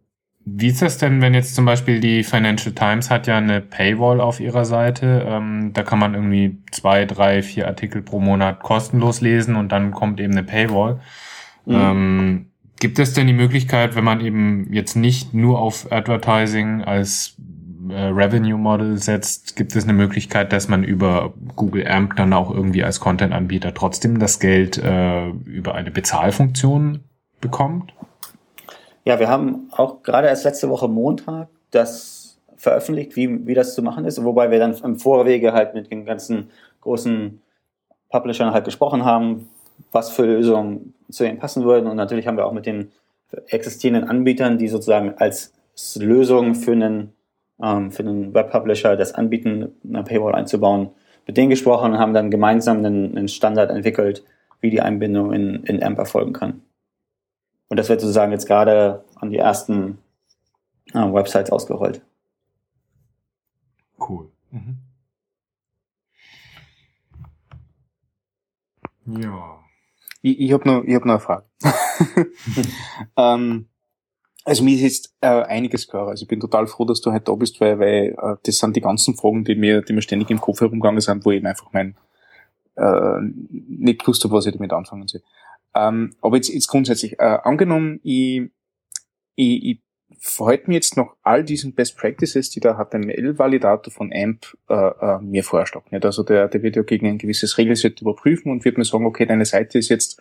[0.49, 4.21] wie ist das denn, wenn jetzt zum Beispiel die Financial Times hat ja eine Paywall
[4.21, 5.27] auf ihrer Seite?
[5.29, 9.91] Ähm, da kann man irgendwie zwei, drei, vier Artikel pro Monat kostenlos lesen und dann
[9.91, 11.01] kommt eben eine Paywall.
[11.65, 11.75] Mhm.
[11.75, 12.47] Ähm,
[12.79, 17.35] gibt es denn die Möglichkeit, wenn man eben jetzt nicht nur auf Advertising als
[17.91, 22.53] äh, Revenue Model setzt, gibt es eine Möglichkeit, dass man über Google AMP dann auch
[22.53, 27.01] irgendwie als Content-Anbieter trotzdem das Geld äh, über eine Bezahlfunktion
[27.41, 27.93] bekommt?
[29.07, 33.83] Ja, wir haben auch gerade erst letzte Woche Montag das veröffentlicht, wie, wie das zu
[33.83, 37.41] machen ist, wobei wir dann im Vorwege halt mit den ganzen großen
[38.11, 39.49] Publishern halt gesprochen haben,
[39.93, 41.87] was für Lösungen zu ihnen passen würden.
[41.89, 42.91] Und natürlich haben wir auch mit den
[43.47, 45.53] existierenden Anbietern, die sozusagen als
[45.95, 47.13] Lösung für einen,
[47.63, 50.91] ähm, für einen Webpublisher das anbieten, eine Paywall einzubauen,
[51.29, 54.25] mit denen gesprochen und haben dann gemeinsam einen, einen Standard entwickelt,
[54.61, 56.63] wie die Einbindung in, in AMP erfolgen kann.
[57.69, 59.99] Und das wird sozusagen jetzt gerade an die ersten
[60.93, 62.03] äh, Websites ausgerollt.
[63.99, 64.31] Cool.
[64.51, 64.79] Mhm.
[69.07, 69.61] Ja.
[70.23, 71.45] Ich, ich habe noch, ich hab noch eine Frage.
[73.17, 73.69] ähm,
[74.47, 76.07] also mir ist jetzt äh, einiges klar.
[76.07, 78.77] Also ich bin total froh, dass du heute da bist, weil, weil äh, das sind
[78.77, 81.47] die ganzen Fragen, die mir, die mir ständig im Kopf herumgegangen sind, wo ich eben
[81.47, 81.97] einfach mein
[82.77, 85.23] äh, nicht gewusst habe, was ich damit anfangen soll.
[85.77, 88.51] Ähm, aber jetzt, jetzt grundsätzlich, äh, angenommen, ich,
[89.35, 89.81] ich, ich
[90.19, 95.19] verhalte mir jetzt noch all diesen Best Practices, die der HTML-Validator von AMP äh, äh,
[95.21, 95.93] mir vorschlägt.
[95.93, 96.05] Nicht?
[96.05, 99.27] Also der, der wird ja gegen ein gewisses Regelset überprüfen und wird mir sagen, okay,
[99.27, 100.21] deine Seite ist jetzt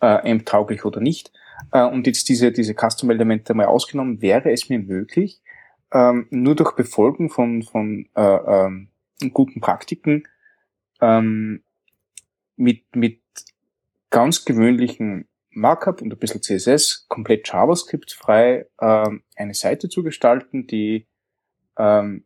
[0.00, 1.32] äh, AMP-tauglich oder nicht.
[1.72, 5.42] Äh, und jetzt diese, diese Custom-Elemente mal ausgenommen, wäre es mir möglich,
[5.92, 8.88] ähm, nur durch Befolgen von, von äh, ähm,
[9.32, 10.24] guten Praktiken
[11.00, 11.62] ähm,
[12.56, 13.20] mit, mit
[14.10, 20.66] ganz gewöhnlichen Markup und ein bisschen CSS, komplett JavaScript frei ähm, eine Seite zu gestalten,
[20.66, 21.06] die
[21.78, 22.24] ähm,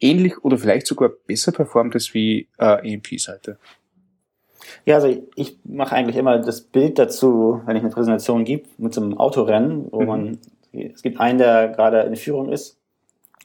[0.00, 3.58] ähnlich oder vielleicht sogar besser performt ist wie äh, EMP-Seite.
[4.84, 8.68] Ja, also ich, ich mache eigentlich immer das Bild dazu, wenn ich eine Präsentation gebe,
[8.78, 10.06] mit so einem Autorennen, wo mhm.
[10.06, 10.38] man,
[10.72, 12.78] es gibt einen, der gerade in Führung ist,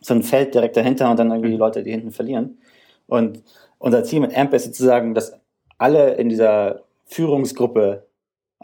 [0.01, 1.59] so ein Feld direkt dahinter und dann irgendwie die mhm.
[1.59, 2.59] Leute, die hinten verlieren.
[3.07, 3.43] Und
[3.77, 5.39] unser Ziel mit AMP ist sozusagen, dass
[5.77, 8.07] alle in dieser Führungsgruppe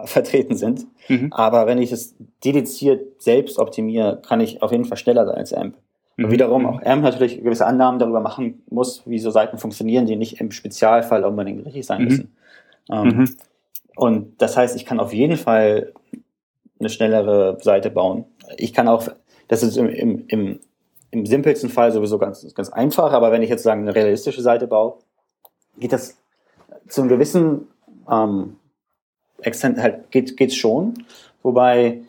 [0.06, 0.86] vertreten sind.
[1.08, 1.32] Mhm.
[1.32, 5.54] Aber wenn ich es dediziert selbst optimiere, kann ich auf jeden Fall schneller sein als
[5.54, 5.76] AMP.
[6.18, 6.32] Und mhm.
[6.32, 10.40] wiederum auch AMP natürlich gewisse Annahmen darüber machen muss, wie so Seiten funktionieren, die nicht
[10.40, 12.08] im Spezialfall unbedingt richtig sein mhm.
[12.08, 12.36] müssen.
[12.92, 13.36] Ähm, mhm.
[13.96, 15.94] Und das heißt, ich kann auf jeden Fall
[16.80, 18.26] eine schnellere Seite bauen.
[18.58, 19.08] Ich kann auch,
[19.48, 20.60] das ist im, im, im,
[21.12, 24.68] im simpelsten Fall sowieso ganz, ganz einfach, aber wenn ich jetzt sagen eine realistische Seite
[24.68, 24.96] baue,
[25.80, 26.18] geht das
[26.88, 27.68] zu einem gewissen
[28.10, 28.58] ähm,
[29.42, 31.06] Extent halt geht geht's schon.
[31.42, 32.04] Wobei,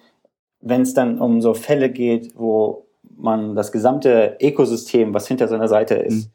[0.61, 5.69] wenn es dann um so Fälle geht, wo man das gesamte Ökosystem, was hinter seiner
[5.69, 6.33] Seite ist, mhm.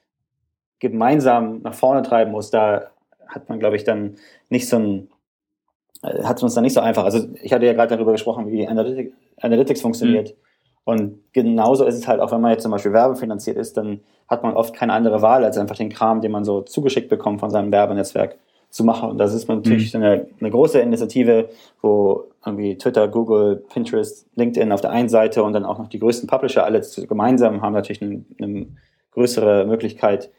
[0.80, 2.92] gemeinsam nach vorne treiben muss, da
[3.28, 4.16] hat man, glaube ich, dann
[4.50, 5.10] nicht so ein,
[6.04, 7.06] äh, hat es uns dann nicht so einfach.
[7.06, 10.30] Also ich hatte ja gerade darüber gesprochen, wie Analytics, Analytics funktioniert.
[10.30, 10.49] Mhm.
[10.84, 14.44] Und genauso ist es halt auch, wenn man jetzt zum Beispiel werbefinanziert ist, dann hat
[14.44, 17.50] man oft keine andere Wahl, als einfach den Kram, den man so zugeschickt bekommt von
[17.50, 18.38] seinem Werbenetzwerk
[18.70, 19.10] zu machen.
[19.10, 20.04] Und das ist natürlich mhm.
[20.04, 21.50] eine, eine große Initiative,
[21.82, 26.00] wo irgendwie Twitter, Google, Pinterest, LinkedIn auf der einen Seite und dann auch noch die
[26.00, 28.68] größten Publisher alle gemeinsam haben natürlich eine, eine
[29.12, 30.30] größere Möglichkeit,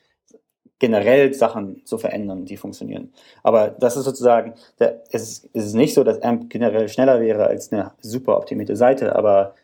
[0.78, 3.12] generell Sachen zu verändern, die funktionieren.
[3.42, 7.20] Aber das ist sozusagen, der, es, ist, es ist nicht so, dass AMP generell schneller
[7.20, 9.54] wäre als eine super optimierte Seite, aber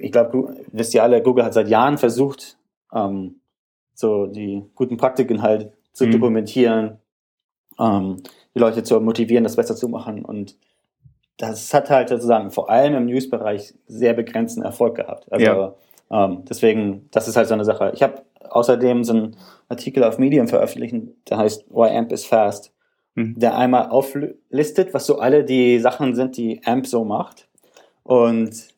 [0.00, 2.56] ich glaube, wisst ihr alle, Google hat seit Jahren versucht,
[2.92, 3.36] ähm,
[3.94, 6.12] so die guten Praktiken halt zu mhm.
[6.12, 6.98] dokumentieren,
[7.78, 8.22] ähm,
[8.54, 10.24] die Leute zu motivieren, das besser zu machen.
[10.24, 10.56] Und
[11.38, 15.30] das hat halt sozusagen vor allem im News-Bereich sehr begrenzten Erfolg gehabt.
[15.32, 15.74] Also ja.
[16.10, 17.92] ähm, deswegen, das ist halt so eine Sache.
[17.94, 19.36] Ich habe außerdem so einen
[19.68, 20.94] Artikel auf Medium veröffentlicht,
[21.28, 22.72] der heißt Why AMP is Fast,
[23.14, 23.38] mhm.
[23.38, 27.48] der einmal auflistet, was so alle die Sachen sind, die AMP so macht.
[28.02, 28.71] Und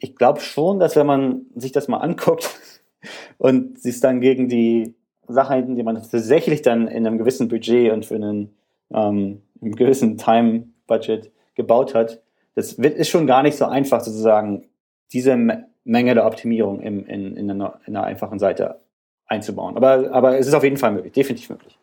[0.00, 2.58] ich glaube schon, dass wenn man sich das mal anguckt
[3.38, 4.94] und sich dann gegen die
[5.28, 8.50] Sachen, die man tatsächlich dann in einem gewissen Budget und für einen,
[8.92, 12.20] ähm, einem gewissen Time-Budget gebaut hat,
[12.54, 14.66] das wird, ist schon gar nicht so einfach sozusagen,
[15.12, 15.36] diese
[15.84, 18.80] Menge der Optimierung in, in, in, einer, in einer einfachen Seite
[19.26, 19.76] einzubauen.
[19.76, 21.78] Aber, aber es ist auf jeden Fall möglich, definitiv möglich.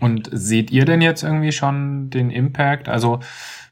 [0.00, 2.88] Und seht ihr denn jetzt irgendwie schon den Impact?
[2.88, 3.20] Also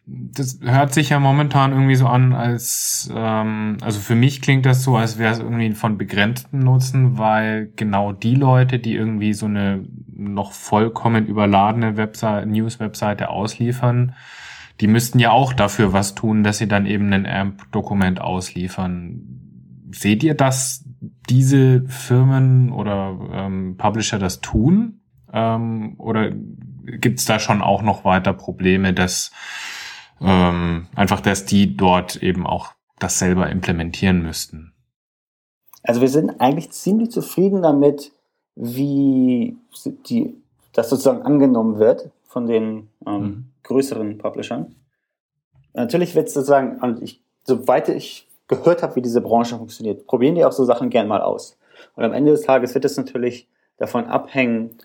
[0.08, 4.84] das hört sich ja momentan irgendwie so an, als ähm, also für mich klingt das
[4.84, 9.46] so, als wäre es irgendwie von begrenztem Nutzen, weil genau die Leute, die irgendwie so
[9.46, 14.14] eine noch vollkommen überladene Website, News-Webseite ausliefern,
[14.80, 19.22] die müssten ja auch dafür was tun, dass sie dann eben ein AMP-Dokument ausliefern.
[19.90, 20.84] Seht ihr, dass
[21.28, 25.00] diese Firmen oder ähm, Publisher das tun?
[25.32, 29.32] Ähm, oder gibt es da schon auch noch weiter Probleme, dass
[30.20, 34.72] ähm, einfach, dass die dort eben auch das selber implementieren müssten.
[35.82, 38.12] Also wir sind eigentlich ziemlich zufrieden damit,
[38.56, 39.56] wie
[40.08, 40.34] die,
[40.72, 43.44] das sozusagen angenommen wird von den ähm, mhm.
[43.62, 44.74] größeren Publishern.
[45.74, 50.34] natürlich wird es sozusagen, und ich, soweit ich gehört habe, wie diese Branche funktioniert, probieren
[50.34, 51.56] die auch so Sachen gern mal aus.
[51.94, 54.78] Und am Ende des Tages wird es natürlich davon abhängen,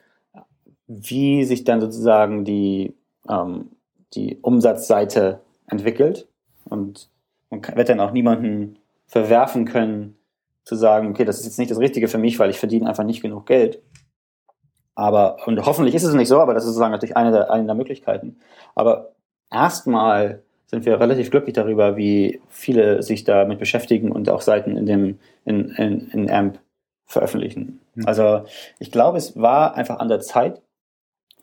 [0.88, 2.94] wie sich dann sozusagen die,
[3.30, 3.72] ähm,
[4.14, 6.28] die Umsatzseite entwickelt.
[6.66, 7.10] Und
[7.50, 10.18] man wird dann auch niemanden verwerfen können,
[10.64, 13.04] zu sagen, okay, das ist jetzt nicht das Richtige für mich, weil ich verdiene einfach
[13.04, 13.82] nicht genug Geld.
[14.96, 17.66] Aber, und hoffentlich ist es nicht so, aber das ist sozusagen natürlich eine der, eine
[17.66, 18.38] der Möglichkeiten.
[18.76, 19.14] Aber
[19.52, 24.86] erstmal sind wir relativ glücklich darüber, wie viele sich damit beschäftigen und auch Seiten in
[24.86, 26.60] dem, in, in, in AMP
[27.06, 27.82] veröffentlichen.
[27.96, 28.08] Mhm.
[28.08, 28.44] Also,
[28.80, 30.62] ich glaube, es war einfach an der Zeit.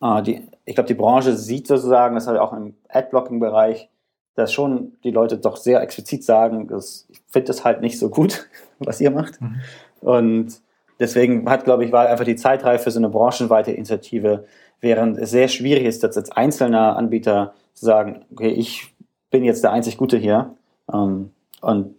[0.03, 3.89] Äh, die, ich glaube, die Branche sieht sozusagen, das halt auch im Adblocking-Bereich,
[4.35, 8.09] dass schon die Leute doch sehr explizit sagen, dass, ich finde das halt nicht so
[8.09, 9.41] gut, was ihr macht.
[9.41, 9.61] Mhm.
[10.01, 10.61] Und
[11.01, 14.45] deswegen hat, glaube ich, war einfach die Zeit reif für so eine branchenweite Initiative,
[14.81, 18.95] während es sehr schwierig ist, dass als einzelner Anbieter zu sagen, okay, ich
[19.31, 20.55] bin jetzt der einzig Gute hier.
[20.93, 21.95] Ähm, und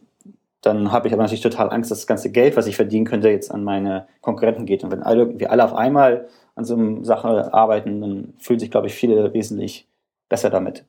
[0.62, 3.30] dann habe ich aber natürlich total Angst, dass das ganze Geld, was ich verdienen könnte,
[3.30, 4.84] jetzt an meine Konkurrenten geht.
[4.84, 6.28] Und wenn alle, wir alle auf einmal
[6.60, 9.88] an so einer Sache arbeiten, dann fühlen sich, glaube ich, viele wesentlich
[10.28, 10.86] besser damit.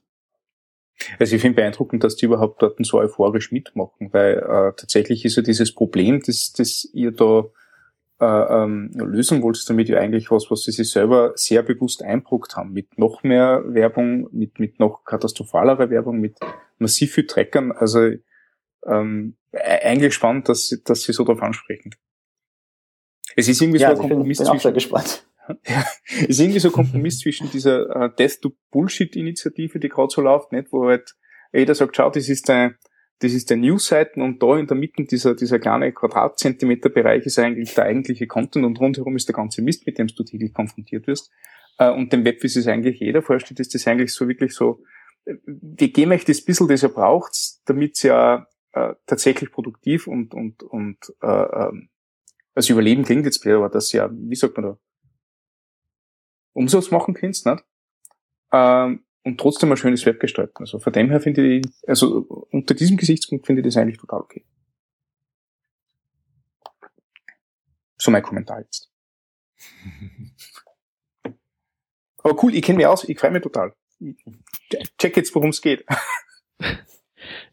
[1.19, 5.37] Also ich finde beeindruckend, dass die überhaupt dort so euphorisch mitmachen, weil äh, tatsächlich ist
[5.37, 7.45] ja dieses Problem, das, das ihr da
[8.21, 12.57] äh, ähm, lösen wollt, damit ihr eigentlich was, was sie sich selber sehr bewusst einbrockt
[12.57, 16.37] haben, mit noch mehr Werbung, mit, mit noch katastrophalerer Werbung, mit
[16.79, 17.73] massiv viel Treckern.
[17.73, 18.11] Also
[18.85, 21.95] ähm, e-, eigentlich spannend, dass, dass sie so darauf ansprechen.
[23.37, 25.27] Es ist irgendwie ja, so ein also Kompromiss bin, bin zwischen, gespannt.
[25.67, 30.11] Ja, es ist irgendwie so ein Kompromiss zwischen dieser äh, Death to Bullshit-Initiative, die gerade
[30.11, 31.15] so läuft, nicht, wo halt
[31.53, 32.77] jeder sagt, schau, das ist ein,
[33.21, 37.75] das ist der News-Seiten und da in der Mitte dieser, dieser kleine Quadratzentimeter-Bereich ist eigentlich
[37.75, 41.31] der eigentliche Content und rundherum ist der ganze Mist, mit dem du täglich konfrontiert wirst.
[41.79, 44.83] Äh, und dem Web, wie es eigentlich jeder vorstellt, ist das eigentlich so wirklich so,
[45.25, 47.33] wir geben euch das bisschen, das ihr braucht,
[47.67, 51.71] damit es ja äh, tatsächlich produktiv und, und, und äh,
[52.55, 54.79] also Überleben klingt jetzt blöd, aber das ja, wie sagt man da,
[56.53, 57.65] Umsatz machen kannst, nicht?
[58.53, 60.59] Ähm, und trotzdem ein schönes Web gestalten.
[60.59, 64.21] Also von dem her finde ich, also unter diesem Gesichtspunkt finde ich das eigentlich total
[64.21, 64.45] okay.
[67.99, 68.91] So mein Kommentar jetzt.
[72.23, 73.75] Aber cool, ich kenne mich aus, ich freue mich total.
[73.99, 74.17] Ich
[74.99, 75.85] check jetzt, worum es geht.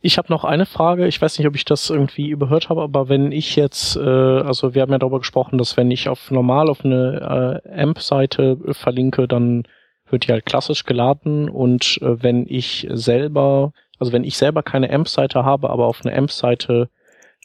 [0.02, 1.08] Ich habe noch eine Frage.
[1.08, 4.74] Ich weiß nicht, ob ich das irgendwie überhört habe, aber wenn ich jetzt, äh, also
[4.74, 9.28] wir haben ja darüber gesprochen, dass wenn ich auf normal auf eine äh, AMP-Seite verlinke,
[9.28, 9.64] dann
[10.10, 14.90] wird die halt klassisch geladen und äh, wenn ich selber, also wenn ich selber keine
[14.92, 16.90] AMP-Seite habe, aber auf eine AMP-Seite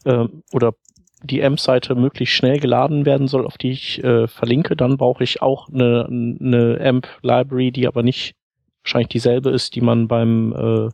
[0.05, 0.75] äh, oder
[1.23, 5.43] die AMP-Seite möglichst schnell geladen werden soll, auf die ich äh, verlinke, dann brauche ich
[5.43, 8.35] auch eine, eine AMP-Library, die aber nicht
[8.83, 10.89] wahrscheinlich dieselbe ist, die man beim äh,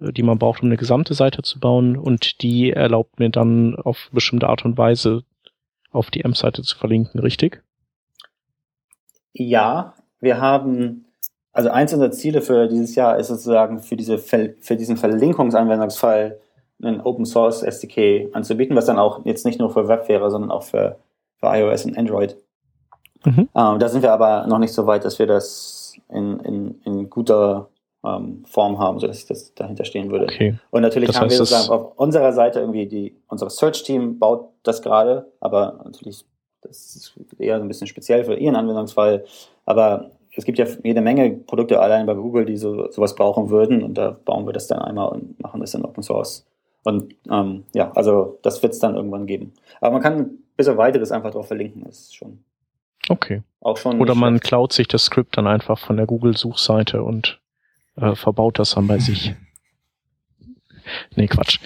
[0.00, 4.10] die man braucht, um eine gesamte Seite zu bauen und die erlaubt mir dann auf
[4.12, 5.24] bestimmte Art und Weise
[5.90, 7.62] auf die AMP-Seite zu verlinken, richtig?
[9.32, 11.06] Ja, wir haben,
[11.52, 16.38] also eins unserer Ziele für dieses Jahr ist sozusagen für, diese, für diesen Verlinkungsanwendungsfall
[16.82, 20.50] einen Open Source SDK anzubieten, was dann auch jetzt nicht nur für Web wäre, sondern
[20.50, 20.98] auch für,
[21.40, 22.36] für iOS und Android.
[23.24, 23.48] Mhm.
[23.54, 27.10] Ähm, da sind wir aber noch nicht so weit, dass wir das in, in, in
[27.10, 27.68] guter
[28.04, 30.24] ähm, Form haben, sodass ich das dahinter stehen würde.
[30.24, 30.54] Okay.
[30.70, 34.82] Und natürlich das haben wir sozusagen auf unserer Seite irgendwie die, unser Search-Team baut das
[34.82, 36.24] gerade, aber natürlich,
[36.60, 39.24] das ist eher so ein bisschen speziell für ihren Anwendungsfall.
[39.64, 43.82] Aber es gibt ja jede Menge Produkte allein bei Google, die so, sowas brauchen würden
[43.82, 46.46] und da bauen wir das dann einmal und machen das in Open Source.
[46.84, 49.52] Und ähm, ja, also das wird es dann irgendwann geben.
[49.80, 52.38] Aber man kann bis auf weiteres einfach drauf verlinken, das ist schon.
[53.08, 53.42] Okay.
[53.60, 54.00] Auch schon.
[54.00, 57.40] Oder man klaut sich das Skript dann einfach von der Google-Suchseite und
[58.00, 59.34] äh, verbaut das dann bei sich.
[61.16, 61.58] nee, Quatsch.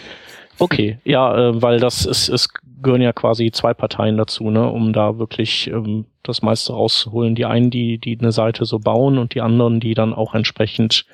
[0.58, 2.48] Okay, ja, äh, weil das ist, es
[2.82, 7.34] gehören ja quasi zwei Parteien dazu, ne, um da wirklich ähm, das meiste rauszuholen.
[7.34, 11.06] Die einen, die, die eine Seite so bauen und die anderen, die dann auch entsprechend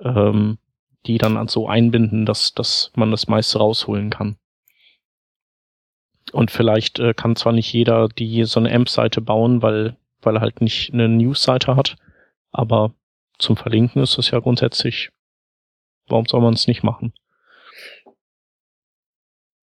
[0.00, 0.58] ähm,
[1.06, 4.36] die dann so einbinden, dass, dass man das meiste rausholen kann.
[6.32, 10.40] Und vielleicht äh, kann zwar nicht jeder die so eine AMP-Seite bauen, weil, weil er
[10.40, 11.96] halt nicht eine News-Seite hat,
[12.50, 12.94] aber
[13.38, 15.10] zum Verlinken ist es ja grundsätzlich,
[16.08, 17.12] warum soll man es nicht machen?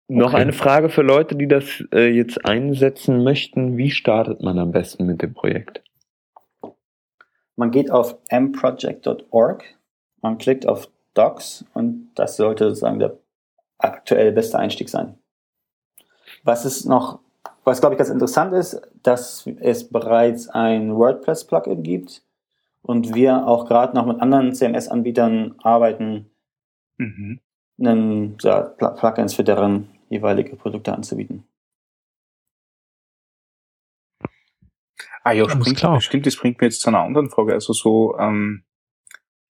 [0.07, 0.41] Noch okay.
[0.41, 3.77] eine Frage für Leute, die das äh, jetzt einsetzen möchten.
[3.77, 5.81] Wie startet man am besten mit dem Projekt?
[7.55, 9.63] Man geht auf mproject.org,
[10.21, 13.17] man klickt auf Docs und das sollte sozusagen der
[13.77, 15.17] aktuell beste Einstieg sein.
[16.43, 17.19] Was ist noch,
[17.63, 22.23] was glaube ich ganz interessant ist, dass es bereits ein WordPress-Plugin gibt,
[22.81, 26.31] und wir auch gerade noch mit anderen CMS-Anbietern arbeiten,
[26.97, 27.39] mhm.
[27.79, 31.45] einen, ja, Plugins für deren jeweilige Produkte anzubieten.
[35.23, 36.01] Ah ja, stimmt, klar.
[36.01, 37.53] stimmt, das bringt mir jetzt zu einer anderen Frage.
[37.53, 38.63] Also so ähm,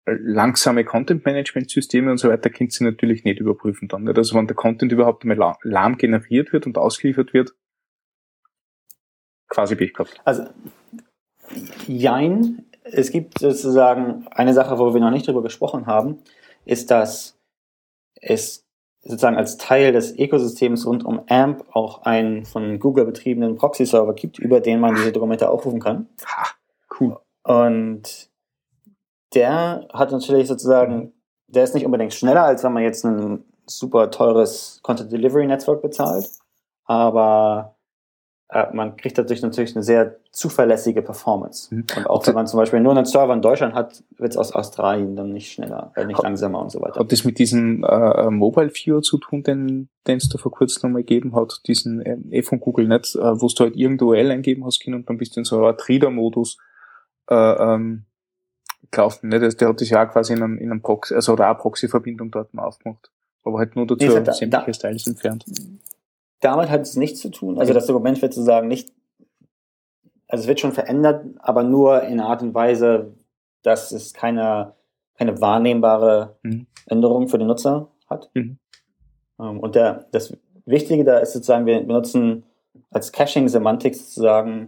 [0.06, 4.06] langsame Content-Management-Systeme und so weiter könnt ihr natürlich nicht überprüfen dann.
[4.06, 4.18] Nicht?
[4.18, 7.54] Also wenn der Content überhaupt einmal lahm generiert wird und ausgeliefert wird,
[9.50, 10.22] quasi Pech gehabt.
[10.24, 10.46] Also
[11.86, 16.22] jein, es gibt sozusagen eine Sache, wo wir noch nicht drüber gesprochen haben,
[16.66, 17.38] ist, dass
[18.22, 18.66] es
[19.02, 24.40] sozusagen als Teil des Ökosystems rund um AMP auch einen von Google betriebenen Proxy-Server gibt,
[24.40, 26.10] über den man diese Dokumente aufrufen kann.
[26.26, 26.48] Ha,
[27.00, 27.18] cool.
[27.44, 28.30] Und
[29.34, 31.14] der hat natürlich sozusagen,
[31.48, 35.82] der ist nicht unbedingt schneller, als wenn man jetzt ein super teures Content Delivery Netzwerk
[35.82, 36.30] bezahlt,
[36.86, 37.77] aber
[38.72, 41.74] man kriegt dadurch natürlich eine sehr zuverlässige Performance.
[41.76, 41.86] Mhm.
[41.98, 44.54] Und auch wenn man zum Beispiel nur einen Server in Deutschland hat, wird es aus
[44.54, 47.00] Australien dann nicht schneller, äh, nicht langsamer und so weiter.
[47.00, 50.90] Hat das mit diesem äh, Mobile Viewer zu tun, den den es da vor kurzem
[50.90, 54.32] nochmal gegeben hat, diesen äh, eh von Google nicht, äh, wo du halt irgendwo URL
[54.32, 56.58] eingeben hast können und dann bist du in so einer Art Reader-Modus
[57.30, 58.06] äh, ähm,
[58.90, 59.30] gelaufen.
[59.30, 59.44] Nicht?
[59.44, 61.58] Also der hat das ja auch quasi in einem, in einem Proxy, also oder auch
[61.58, 63.12] Proxy-Verbindung dort mal aufgemacht.
[63.44, 65.46] Aber halt nur dazu nee, sämtliche da, Styles entfernt
[66.40, 67.60] damit hat es nichts zu tun.
[67.60, 68.94] Also das Dokument wird sozusagen nicht,
[70.28, 73.14] also es wird schon verändert, aber nur in Art und Weise,
[73.64, 74.74] dass es keine,
[75.16, 76.68] keine wahrnehmbare mhm.
[76.86, 78.30] Änderung für den Nutzer hat.
[78.34, 78.60] Mhm.
[79.40, 82.44] Ähm, und der, das Wichtige da ist sozusagen, wir benutzen
[82.92, 84.68] als Caching-Semantik sozusagen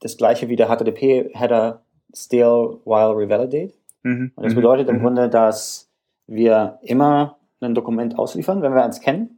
[0.00, 1.82] das gleiche wie der HTTP-Header
[2.14, 3.74] still while revalidate.
[4.02, 4.32] Mhm.
[4.34, 4.56] Und das mhm.
[4.56, 5.02] bedeutet im mhm.
[5.02, 5.90] Grunde, dass
[6.26, 9.37] wir immer ein Dokument ausliefern, wenn wir eins kennen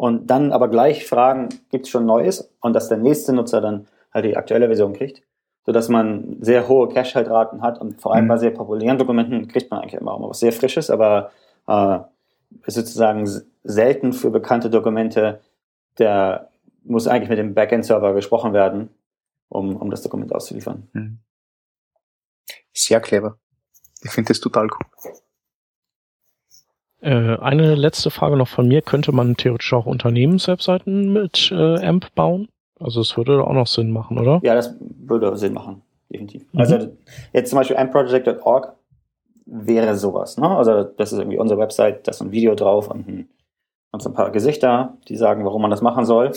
[0.00, 3.86] und dann aber gleich fragen, gibt es schon Neues und dass der nächste Nutzer dann
[4.14, 5.22] halt die aktuelle Version kriegt,
[5.66, 8.28] sodass man sehr hohe Cache-Haltraten hat und vor allem mhm.
[8.28, 11.32] bei sehr populären Dokumenten kriegt man eigentlich immer auch mal was sehr Frisches, aber
[11.68, 11.98] äh,
[12.64, 13.28] ist sozusagen
[13.62, 15.42] selten für bekannte Dokumente,
[15.98, 16.48] der
[16.82, 18.88] muss eigentlich mit dem Backend-Server gesprochen werden,
[19.50, 20.88] um, um das Dokument auszuliefern.
[20.94, 21.18] Mhm.
[22.72, 23.36] Sehr clever.
[24.02, 25.12] Ich finde das total cool.
[27.00, 28.82] Äh, eine letzte Frage noch von mir.
[28.82, 32.48] Könnte man theoretisch auch Unternehmenswebseiten mit äh, AMP bauen?
[32.78, 34.40] Also es würde auch noch Sinn machen, oder?
[34.42, 36.42] Ja, das würde Sinn machen, definitiv.
[36.52, 36.60] Mhm.
[36.60, 36.96] Also
[37.32, 38.74] jetzt zum Beispiel ampproject.org
[39.46, 40.38] wäre sowas.
[40.38, 40.48] Ne?
[40.48, 43.28] Also das ist irgendwie unsere Website, da ist ein Video drauf und ein,
[43.92, 46.32] und so ein paar Gesichter, die sagen, warum man das machen soll.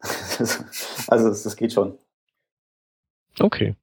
[1.08, 1.98] also das geht schon.
[3.40, 3.74] Okay.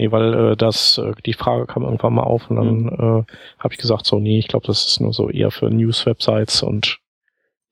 [0.00, 2.88] Nee, weil äh, das, äh, die Frage kam irgendwann mal auf und dann mhm.
[2.88, 3.24] äh,
[3.58, 7.00] habe ich gesagt, so, nee, ich glaube, das ist nur so eher für News-Websites und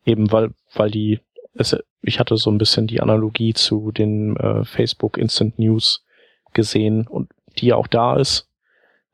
[0.05, 1.21] eben weil, weil die,
[1.55, 6.05] es, ich hatte so ein bisschen die Analogie zu den äh, Facebook Instant News
[6.53, 8.47] gesehen und die ja auch da ist.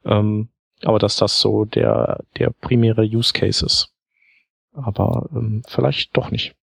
[0.04, 0.48] Ähm,
[0.82, 3.94] aber dass das so der, der primäre Use Case ist.
[4.72, 6.56] Aber ähm, vielleicht doch nicht.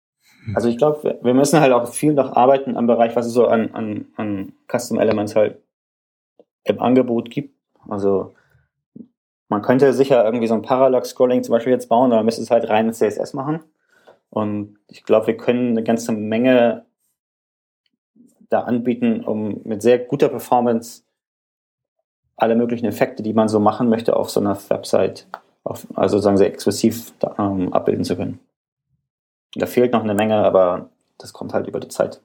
[0.56, 3.46] Also ich glaube, wir müssen halt auch viel noch arbeiten am Bereich, was es so
[3.46, 5.60] an, an, an Custom Elements halt
[6.64, 7.54] im Angebot gibt.
[7.88, 8.34] Also
[9.48, 12.50] man könnte sicher irgendwie so ein Parallax-Scrolling zum Beispiel jetzt bauen, aber man müsste es
[12.50, 13.60] halt rein in CSS machen.
[14.30, 16.84] Und ich glaube, wir können eine ganze Menge
[18.48, 21.02] da anbieten, um mit sehr guter Performance
[22.36, 25.26] alle möglichen Effekte, die man so machen möchte, auf so einer Website,
[25.64, 28.40] auf, also sagen sehr exklusiv da, ähm, abbilden zu können.
[29.54, 32.20] Da fehlt noch eine Menge, aber das kommt halt über die Zeit.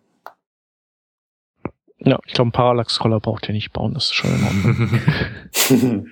[2.00, 6.08] Ja, ich glaube, einen Parallax-Scroller braucht ihr nicht bauen, das ist schon in Ordnung.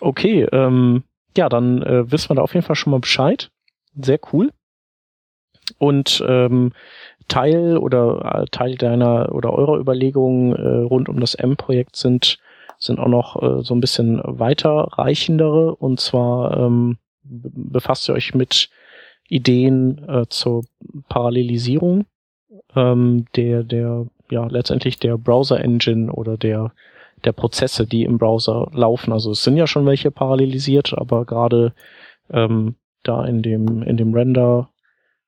[0.00, 1.04] okay, ähm,
[1.36, 3.50] ja, dann äh, wissen wir da auf jeden Fall schon mal Bescheid.
[3.94, 4.52] Sehr cool.
[5.78, 6.72] Und ähm,
[7.28, 12.38] Teil oder äh, Teil deiner oder eurer Überlegungen äh, rund um das M-Projekt sind
[12.78, 18.70] sind auch noch äh, so ein bisschen weiterreichendere und zwar ähm, befasst ihr euch mit
[19.28, 20.64] Ideen äh, zur
[21.08, 22.06] Parallelisierung
[22.76, 26.72] ähm, der, der, ja, letztendlich der Browser-Engine oder der,
[27.24, 29.12] der Prozesse, die im Browser laufen.
[29.12, 31.72] Also es sind ja schon welche parallelisiert, aber gerade
[32.30, 34.70] ähm, da in dem, in dem Render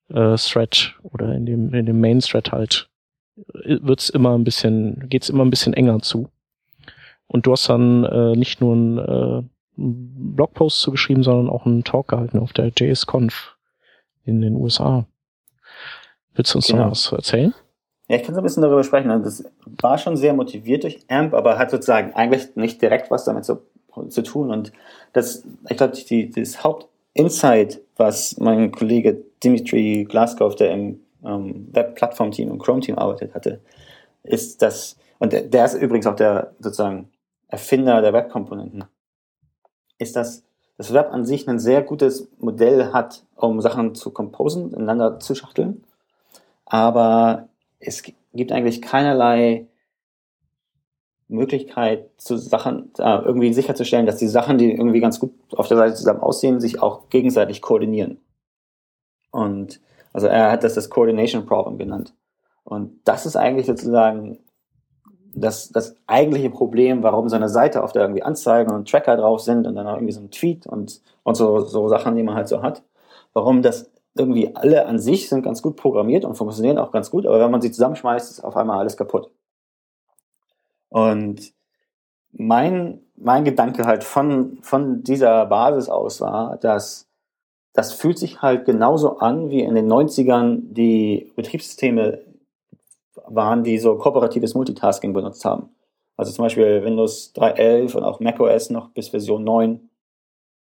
[0.08, 2.88] äh, Thread oder in dem, in dem Main Thread halt
[3.36, 6.28] äh, wird's immer ein bisschen, geht's immer ein bisschen enger zu.
[7.26, 9.42] Und du hast dann äh, nicht nur einen äh,
[9.76, 13.56] Blogpost zugeschrieben, sondern auch einen Talk gehalten auf der JSConf
[14.24, 15.06] in den USA.
[16.34, 16.84] Willst du uns genau.
[16.84, 17.54] noch was erzählen?
[18.08, 19.10] Ja, ich kann so ein bisschen darüber sprechen.
[19.10, 19.44] Also das
[19.80, 23.62] war schon sehr motiviert durch AMP, aber hat sozusagen eigentlich nicht direkt was damit zu,
[24.08, 24.50] zu tun.
[24.50, 24.72] Und
[25.12, 32.50] das, ich glaube, die, das Hauptinsight, was mein Kollege Dimitri Glaskov, der im ähm, Web-Plattform-Team
[32.50, 33.60] im Chrome-Team arbeitet hatte,
[34.22, 37.10] ist, dass, und der, der ist übrigens auch der sozusagen
[37.48, 38.84] Erfinder der Web-Komponenten.
[39.98, 40.42] ist, dass
[40.76, 45.34] das Web an sich ein sehr gutes Modell hat, um Sachen zu composen, ineinander zu
[45.34, 45.84] schachteln.
[46.66, 47.48] Aber
[47.78, 48.02] es
[48.32, 49.66] gibt eigentlich keinerlei
[51.28, 55.76] Möglichkeit, zu Sachen äh, irgendwie sicherzustellen, dass die Sachen, die irgendwie ganz gut auf der
[55.76, 58.20] Seite zusammen aussehen, sich auch gegenseitig koordinieren.
[59.30, 59.80] Und
[60.12, 62.14] also er hat das das Coordination Problem genannt.
[62.62, 64.38] Und das ist eigentlich sozusagen
[65.34, 69.40] das, das eigentliche Problem, warum so eine Seite, auf der irgendwie Anzeigen und Tracker drauf
[69.40, 72.36] sind und dann auch irgendwie so ein Tweet und, und so, so Sachen, die man
[72.36, 72.82] halt so hat,
[73.32, 77.26] warum das irgendwie alle an sich sind ganz gut programmiert und funktionieren auch ganz gut,
[77.26, 79.30] aber wenn man sie zusammenschmeißt, ist auf einmal alles kaputt.
[80.88, 81.52] Und
[82.32, 87.08] mein, mein Gedanke halt von, von dieser Basis aus war, dass
[87.72, 92.20] das fühlt sich halt genauso an, wie in den 90ern die Betriebssysteme
[93.26, 95.70] waren, die so kooperatives Multitasking benutzt haben.
[96.16, 99.90] Also zum Beispiel Windows 3.11 und auch macOS noch bis Version 9.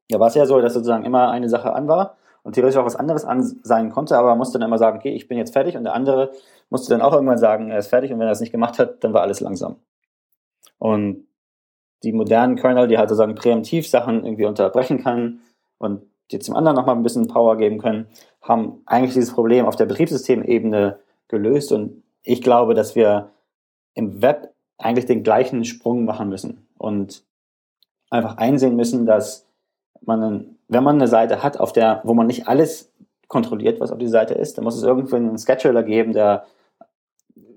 [0.07, 2.85] Da war es ja so, dass sozusagen immer eine Sache an war und theoretisch auch
[2.85, 5.53] was anderes an sein konnte, aber man musste dann immer sagen, okay, ich bin jetzt
[5.53, 5.77] fertig.
[5.77, 6.31] Und der andere
[6.69, 8.11] musste dann auch irgendwann sagen, er ist fertig.
[8.11, 9.75] Und wenn er es nicht gemacht hat, dann war alles langsam.
[10.79, 11.27] Und
[12.03, 15.41] die modernen Kernel, die halt sozusagen präemptiv Sachen irgendwie unterbrechen kann
[15.77, 18.07] und jetzt dem anderen nochmal ein bisschen Power geben können,
[18.41, 21.71] haben eigentlich dieses Problem auf der Betriebssystemebene gelöst.
[21.71, 23.29] Und ich glaube, dass wir
[23.93, 27.23] im Web eigentlich den gleichen Sprung machen müssen und
[28.09, 29.45] einfach einsehen müssen, dass
[30.01, 32.91] man, wenn man eine Seite hat, auf der, wo man nicht alles
[33.27, 36.45] kontrolliert, was auf die Seite ist, dann muss es irgendwie einen Scheduler geben, der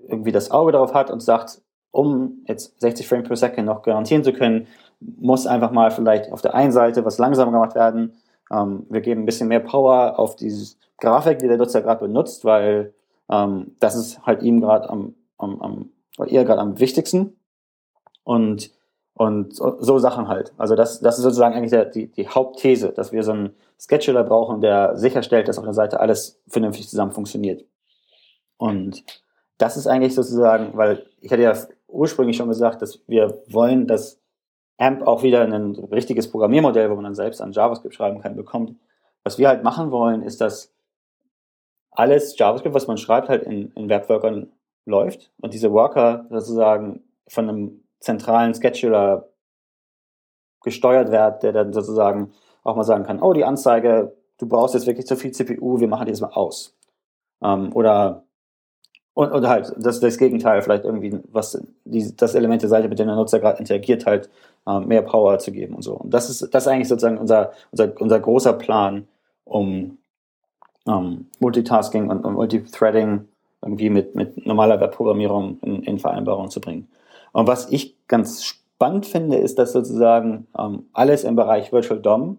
[0.08, 1.62] irgendwie das Auge darauf hat und sagt,
[1.92, 4.66] um jetzt 60 Frames per Second noch garantieren zu können,
[4.98, 8.14] muss einfach mal vielleicht auf der einen Seite was langsamer gemacht werden.
[8.50, 12.44] Ähm, wir geben ein bisschen mehr Power auf diese Grafik, die der Nutzer gerade benutzt,
[12.44, 12.94] weil
[13.30, 15.90] ähm, das ist halt ihm gerade am, am, am,
[16.26, 17.36] ihr gerade am wichtigsten.
[18.24, 18.72] Und,
[19.14, 20.52] und so Sachen halt.
[20.58, 24.24] Also das, das ist sozusagen eigentlich der, die, die Hauptthese, dass wir so einen Scheduler
[24.24, 27.64] brauchen, der sicherstellt, dass auf der Seite alles vernünftig zusammen funktioniert.
[28.56, 29.04] Und
[29.58, 31.54] das ist eigentlich sozusagen, weil ich hatte ja
[31.86, 34.20] ursprünglich schon gesagt, dass wir wollen, dass
[34.78, 38.74] AMP auch wieder ein richtiges Programmiermodell, wo man dann selbst an JavaScript schreiben kann, bekommt.
[39.22, 40.74] Was wir halt machen wollen, ist, dass
[41.92, 44.50] alles JavaScript, was man schreibt, halt in, in Webworkern
[44.86, 49.28] läuft und diese Worker sozusagen von einem zentralen Scheduler
[50.62, 52.32] gesteuert wird, der dann sozusagen
[52.62, 55.88] auch mal sagen kann, oh, die Anzeige, du brauchst jetzt wirklich zu viel CPU, wir
[55.88, 56.76] machen die jetzt mal aus.
[57.42, 58.24] Ähm, oder
[59.14, 62.98] und, und halt das, das Gegenteil, vielleicht irgendwie, was die, das Element der Seite, mit
[62.98, 64.28] dem der Nutzer gerade interagiert, halt
[64.66, 65.94] ähm, mehr Power zu geben und so.
[65.94, 69.06] Und das ist, das ist eigentlich sozusagen unser, unser, unser großer Plan,
[69.44, 69.98] um
[70.88, 73.28] ähm, Multitasking und, und Multithreading
[73.62, 76.88] irgendwie mit, mit normaler Webprogrammierung in, in Vereinbarung zu bringen.
[77.34, 82.38] Und was ich ganz spannend finde, ist, dass sozusagen ähm, alles im Bereich Virtual DOM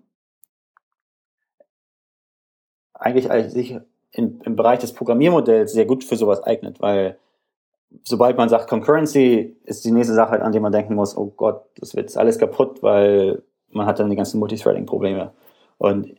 [2.94, 3.78] eigentlich sich
[4.12, 7.18] in, im Bereich des Programmiermodells sehr gut für sowas eignet, weil
[8.06, 11.66] sobald man sagt Concurrency, ist die nächste Sache, an die man denken muss, oh Gott,
[11.76, 15.34] das wird alles kaputt, weil man hat dann die ganzen Multithreading-Probleme.
[15.78, 16.16] Und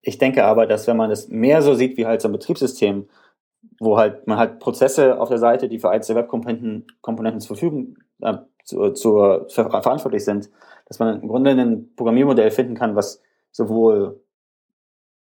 [0.00, 3.08] ich denke aber, dass wenn man es mehr so sieht wie halt so ein Betriebssystem,
[3.80, 7.96] wo halt man halt Prozesse auf der Seite, die für einzelne Webkomponenten Komponenten zur Verfügung
[8.22, 10.50] äh, zu, zur, für, verantwortlich sind,
[10.86, 14.20] dass man im Grunde ein Programmiermodell finden kann, was sowohl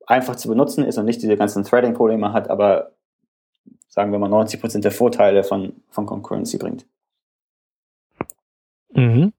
[0.05, 2.93] einfach zu benutzen ist und nicht diese ganzen Threading-Probleme hat, aber
[3.87, 6.85] sagen wir mal 90% der Vorteile von, von Concurrency bringt.
[8.93, 9.33] Mhm.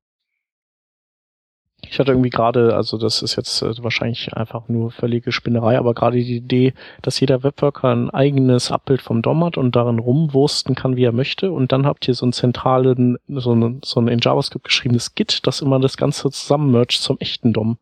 [1.90, 5.92] Ich hatte irgendwie gerade, also das ist jetzt äh, wahrscheinlich einfach nur völlige Spinnerei, aber
[5.92, 6.72] gerade die Idee,
[7.02, 11.10] dass jeder Webworker ein eigenes Abbild vom DOM hat und darin rumwursten kann, wie er
[11.10, 11.50] möchte.
[11.50, 15.44] Und dann habt ihr so einen zentralen, so ein, so ein in JavaScript geschriebenes Git,
[15.48, 17.76] das immer das Ganze zusammenmercht zum echten DOM.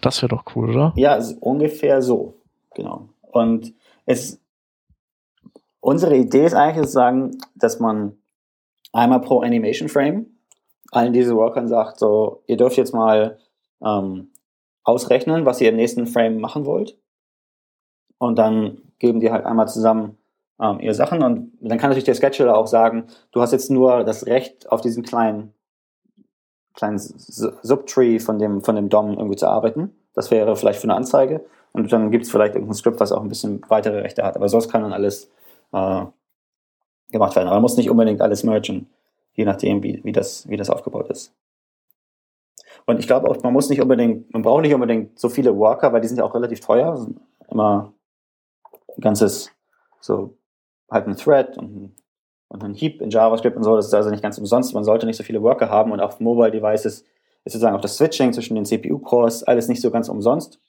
[0.00, 0.94] Das wäre doch cool, oder?
[0.96, 2.40] Ja, ungefähr so.
[2.74, 3.10] Genau.
[3.20, 3.74] Und
[4.06, 4.40] es,
[5.80, 8.16] unsere Idee ist eigentlich sozusagen, dass man
[8.94, 10.26] einmal pro Animation Frame
[10.96, 13.38] allen diese Workern sagt, so, ihr dürft jetzt mal
[13.84, 14.30] ähm,
[14.82, 16.98] ausrechnen, was ihr im nächsten Frame machen wollt.
[18.18, 20.16] Und dann geben die halt einmal zusammen
[20.58, 24.04] ähm, ihre Sachen und dann kann natürlich der Scheduler auch sagen, du hast jetzt nur
[24.04, 25.52] das Recht auf diesen kleinen
[26.72, 29.94] kleinen Subtree von dem, von dem DOM irgendwie zu arbeiten.
[30.14, 31.44] Das wäre vielleicht für eine Anzeige.
[31.72, 34.36] Und dann gibt es vielleicht irgendein Skript, was auch ein bisschen weitere Rechte hat.
[34.36, 35.30] Aber sonst kann dann alles
[35.72, 36.04] äh,
[37.10, 37.48] gemacht werden.
[37.48, 38.90] Aber man muss nicht unbedingt alles mergen
[39.36, 41.32] je nachdem, wie, wie, das, wie das aufgebaut ist.
[42.86, 45.92] Und ich glaube auch, man muss nicht unbedingt, man braucht nicht unbedingt so viele Worker,
[45.92, 47.06] weil die sind ja auch relativ teuer.
[47.50, 47.92] Immer
[48.96, 49.50] ein ganzes,
[50.00, 50.36] so
[50.90, 51.96] halt ein Thread und ein,
[52.48, 53.76] und ein Heap in JavaScript und so.
[53.76, 54.72] Das ist also nicht ganz umsonst.
[54.72, 57.04] Man sollte nicht so viele Worker haben und auf Mobile Devices
[57.44, 60.60] ist sozusagen auch das Switching zwischen den CPU-Cores alles nicht so ganz umsonst.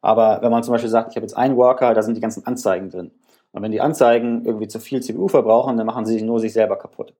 [0.00, 2.46] Aber wenn man zum Beispiel sagt, ich habe jetzt einen Worker, da sind die ganzen
[2.46, 3.10] Anzeigen drin.
[3.52, 6.76] Und wenn die Anzeigen irgendwie zu viel CPU verbrauchen, dann machen sie nur sich selber
[6.76, 7.14] kaputt.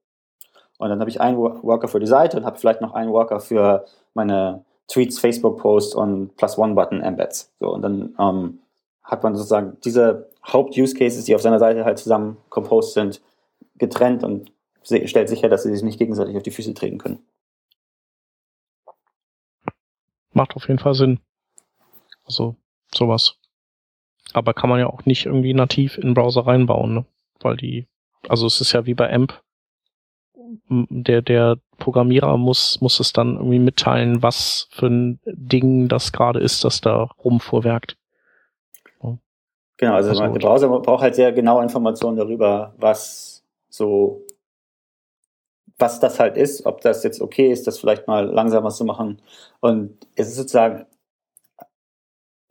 [0.79, 3.41] Und dann habe ich einen Worker für die Seite und habe vielleicht noch einen Worker
[3.41, 7.51] für meine Tweets, Facebook-Posts und Plus-One-Button-Embeds.
[7.59, 8.59] So, und dann ähm,
[9.03, 13.21] hat man sozusagen diese Haupt-Use-Cases, die auf seiner Seite halt zusammen composed sind,
[13.77, 17.19] getrennt und stellt sicher, dass sie sich nicht gegenseitig auf die Füße treten können.
[20.31, 21.19] Macht auf jeden Fall Sinn.
[22.25, 22.55] Also
[22.95, 23.35] sowas.
[24.31, 27.05] Aber kann man ja auch nicht irgendwie nativ in den Browser reinbauen, ne?
[27.41, 27.87] Weil die,
[28.29, 29.41] also es ist ja wie bei AMP.
[30.69, 36.39] Der, der Programmierer muss, muss es dann irgendwie mitteilen, was für ein Ding das gerade
[36.39, 37.97] ist, das da rumfuhrwerkt.
[39.79, 44.25] Genau, also, also der Browser braucht halt sehr genaue Informationen darüber, was so,
[45.77, 49.21] was das halt ist, ob das jetzt okay ist, das vielleicht mal langsamer zu machen.
[49.61, 50.85] Und es ist sozusagen,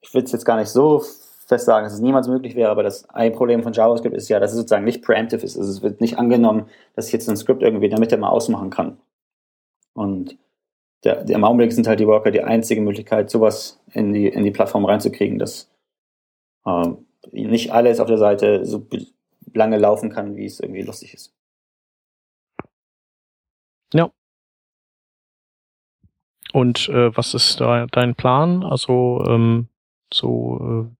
[0.01, 1.03] ich will es jetzt gar nicht so
[1.49, 4.39] fest sagen, dass es niemals möglich wäre, aber das ein Problem von JavaScript ist ja,
[4.39, 5.57] dass es sozusagen nicht preemptive ist.
[5.57, 8.99] Also es wird nicht angenommen, dass ich jetzt ein Skript irgendwie damit mal ausmachen kann.
[9.95, 10.37] Und
[11.05, 14.45] der, der, im Augenblick sind halt die Worker die einzige Möglichkeit, sowas in die, in
[14.45, 15.71] die Plattform reinzukriegen, dass
[16.67, 18.87] ähm, nicht alles auf der Seite so
[19.55, 21.35] lange laufen kann, wie es irgendwie lustig ist.
[23.95, 24.11] Ja.
[26.53, 28.63] Und äh, was ist da dein Plan?
[28.65, 29.69] Also ähm,
[30.13, 30.98] so äh,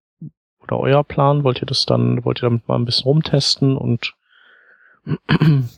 [0.71, 1.45] oder euer Plan?
[1.45, 4.15] Wollt ihr das dann, wollt ihr damit mal ein bisschen rumtesten und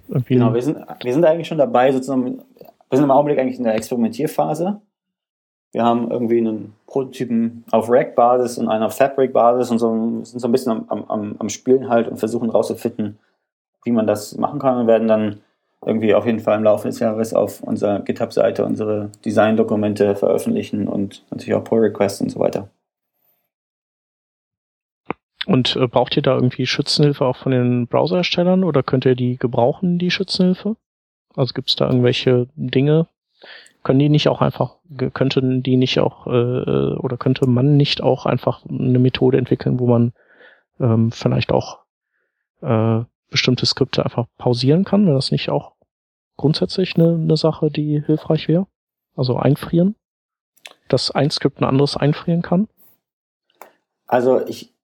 [0.08, 3.58] irgendwie Genau, wir sind, wir sind eigentlich schon dabei, sozusagen, wir sind im Augenblick eigentlich
[3.58, 4.80] in der Experimentierphase.
[5.72, 10.48] Wir haben irgendwie einen Prototypen auf Rack-Basis und einen auf Fabric-Basis und so, sind so
[10.48, 13.18] ein bisschen am, am, am Spielen halt und versuchen rauszufinden,
[13.84, 15.40] wie man das machen kann und werden dann
[15.86, 21.24] irgendwie auf jeden Fall im Laufe des Jahres auf unserer GitHub-Seite unsere Design-Dokumente veröffentlichen und
[21.30, 22.68] natürlich auch Pull-Requests und so weiter.
[25.46, 29.36] Und äh, braucht ihr da irgendwie Schützenhilfe auch von den Browserherstellern oder könnt ihr die
[29.36, 30.76] gebrauchen, die Schützenhilfe?
[31.34, 33.06] Also gibt es da irgendwelche Dinge,
[33.82, 34.76] können die nicht auch einfach,
[35.14, 39.78] könnten die nicht auch, äh, äh, oder könnte man nicht auch einfach eine Methode entwickeln,
[39.78, 40.12] wo man
[40.80, 41.78] ähm, vielleicht auch
[42.60, 45.72] äh, bestimmte Skripte einfach pausieren kann, wäre das nicht auch
[46.36, 48.66] grundsätzlich eine, eine Sache, die hilfreich wäre?
[49.16, 49.94] Also einfrieren?
[50.88, 52.68] Dass ein Skript ein anderes einfrieren kann?
[54.06, 54.74] Also ich,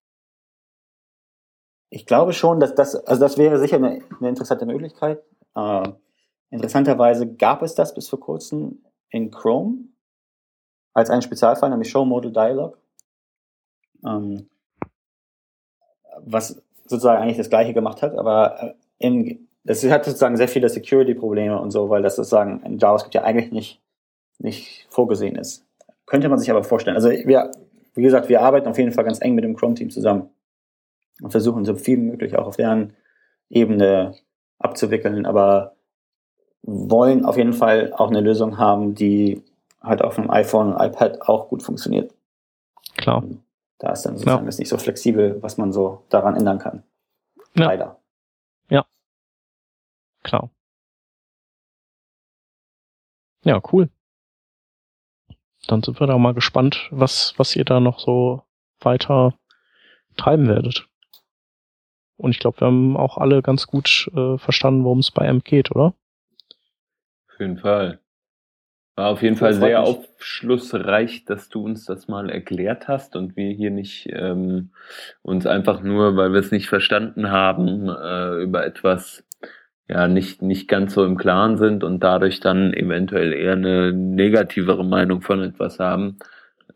[1.91, 5.23] ich glaube schon, dass das, also das wäre sicher eine, eine interessante Möglichkeit.
[5.55, 5.89] Äh,
[6.51, 9.89] interessanterweise gab es das bis vor kurzem in Chrome
[10.93, 12.79] als einen Spezialfall, nämlich Show Modal Dialog.
[14.05, 14.49] Ähm,
[16.19, 20.69] was sozusagen eigentlich das gleiche gemacht hat, aber äh, im, das hat sozusagen sehr viele
[20.69, 23.83] Security-Probleme und so, weil das sozusagen in JavaScript ja eigentlich nicht,
[24.39, 25.65] nicht vorgesehen ist.
[26.07, 26.97] Könnte man sich aber vorstellen.
[26.97, 27.51] Also wir,
[27.95, 30.31] wie gesagt, wir arbeiten auf jeden Fall ganz eng mit dem Chrome-Team zusammen
[31.23, 32.95] und versuchen so viel wie möglich auch auf deren
[33.49, 34.15] Ebene
[34.59, 35.77] abzuwickeln, aber
[36.63, 39.43] wollen auf jeden Fall auch eine Lösung haben, die
[39.81, 42.13] halt auf einem iPhone und iPad auch gut funktioniert.
[42.97, 43.23] Klar.
[43.79, 44.49] Da ist dann sozusagen ja.
[44.49, 46.83] ist nicht so flexibel, was man so daran ändern kann.
[47.55, 47.67] Ja.
[47.67, 48.01] Leider.
[48.69, 48.85] Ja.
[50.23, 50.51] Klar.
[53.45, 53.89] Ja, cool.
[55.69, 58.43] Dann sind wir da mal gespannt, was, was ihr da noch so
[58.81, 59.35] weiter
[60.17, 60.89] treiben werdet.
[62.17, 65.45] Und ich glaube, wir haben auch alle ganz gut äh, verstanden, worum es bei AMP
[65.45, 65.95] geht, oder?
[67.29, 68.01] Auf jeden Fall.
[68.97, 73.53] War auf jeden Fall sehr aufschlussreich, dass du uns das mal erklärt hast und wir
[73.53, 74.71] hier nicht ähm,
[75.21, 79.23] uns einfach nur, weil wir es nicht verstanden haben, äh, über etwas
[79.87, 84.85] ja nicht nicht ganz so im Klaren sind und dadurch dann eventuell eher eine negativere
[84.85, 86.17] Meinung von etwas haben.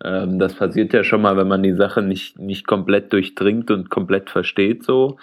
[0.04, 3.90] Ähm, das passiert ja schon mal, wenn man die Sache nicht, nicht komplett durchdringt und
[3.90, 5.18] komplett versteht so.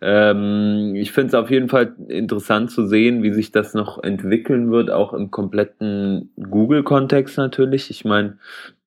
[0.00, 4.70] Ähm, ich finde es auf jeden Fall interessant zu sehen, wie sich das noch entwickeln
[4.70, 7.90] wird, auch im kompletten Google-Kontext natürlich.
[7.90, 8.38] Ich meine,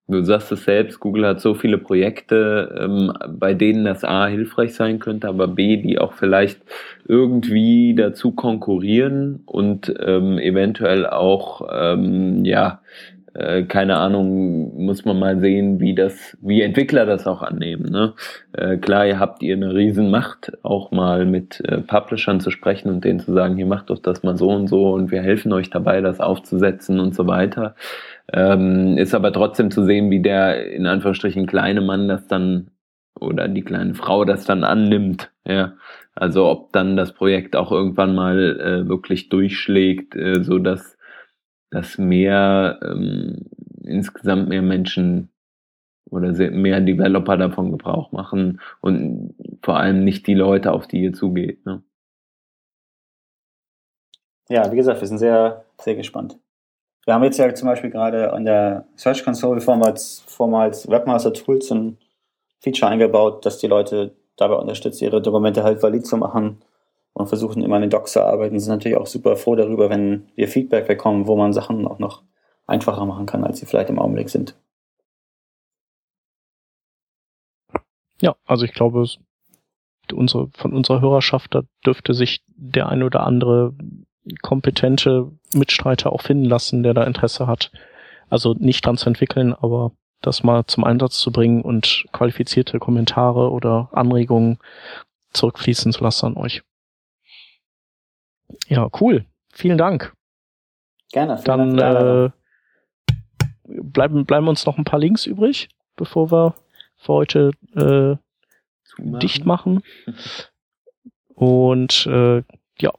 [0.07, 4.75] du sagst es selbst, Google hat so viele Projekte, ähm, bei denen das A hilfreich
[4.75, 6.61] sein könnte, aber B, die auch vielleicht
[7.07, 12.81] irgendwie dazu konkurrieren und ähm, eventuell auch ähm, ja
[13.33, 17.91] äh, keine Ahnung, muss man mal sehen, wie das, wie Entwickler das auch annehmen.
[17.91, 18.13] Ne?
[18.53, 23.05] Äh, klar, ihr habt ihr eine Riesenmacht, auch mal mit äh, Publishern zu sprechen und
[23.05, 25.69] denen zu sagen, hier macht doch das mal so und so und wir helfen euch
[25.69, 27.75] dabei, das aufzusetzen und so weiter.
[28.33, 32.71] Ähm, ist aber trotzdem zu sehen, wie der in Anführungsstrichen kleine Mann das dann
[33.19, 35.31] oder die kleine Frau das dann annimmt.
[35.45, 35.73] Ja,
[36.15, 40.97] also ob dann das Projekt auch irgendwann mal äh, wirklich durchschlägt, äh, so dass
[41.71, 43.45] dass mehr ähm,
[43.83, 45.29] insgesamt mehr Menschen
[46.09, 51.13] oder mehr Developer davon Gebrauch machen und vor allem nicht die Leute, auf die ihr
[51.13, 51.65] zugeht.
[51.65, 51.81] Ne?
[54.49, 56.37] Ja, wie gesagt, wir sind sehr, sehr gespannt.
[57.05, 61.71] Wir haben jetzt ja zum Beispiel gerade an der Search Console vormals, vormals Webmaster Tools
[61.71, 61.97] ein
[62.59, 66.61] Feature eingebaut, dass die Leute dabei unterstützt, ihre Dokumente halt valid zu machen
[67.13, 68.59] und versuchen immer den Docs zu arbeiten.
[68.59, 72.23] Sind natürlich auch super froh darüber, wenn wir Feedback bekommen, wo man Sachen auch noch
[72.67, 74.55] einfacher machen kann, als sie vielleicht im Augenblick sind.
[78.21, 79.05] Ja, also ich glaube,
[80.13, 83.73] unsere, von unserer Hörerschaft, da dürfte sich der ein oder andere
[84.41, 87.71] kompetente Mitstreiter auch finden lassen, der da Interesse hat.
[88.29, 89.91] Also nicht dran zu entwickeln, aber
[90.21, 94.59] das mal zum Einsatz zu bringen und qualifizierte Kommentare oder Anregungen
[95.33, 96.61] zurückfließen zu lassen an euch.
[98.67, 99.25] Ja, cool.
[99.53, 100.13] Vielen Dank.
[101.11, 101.41] Gerne.
[101.43, 106.55] Dann Dank äh, bleiben, bleiben uns noch ein paar Links übrig, bevor wir
[106.97, 108.15] für heute äh,
[109.19, 109.81] dicht machen.
[111.33, 112.43] Und äh,
[112.79, 112.91] ja,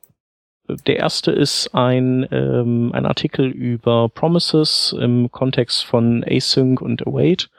[0.86, 7.50] der erste ist ein, ähm, ein Artikel über Promises im Kontext von Async und Await,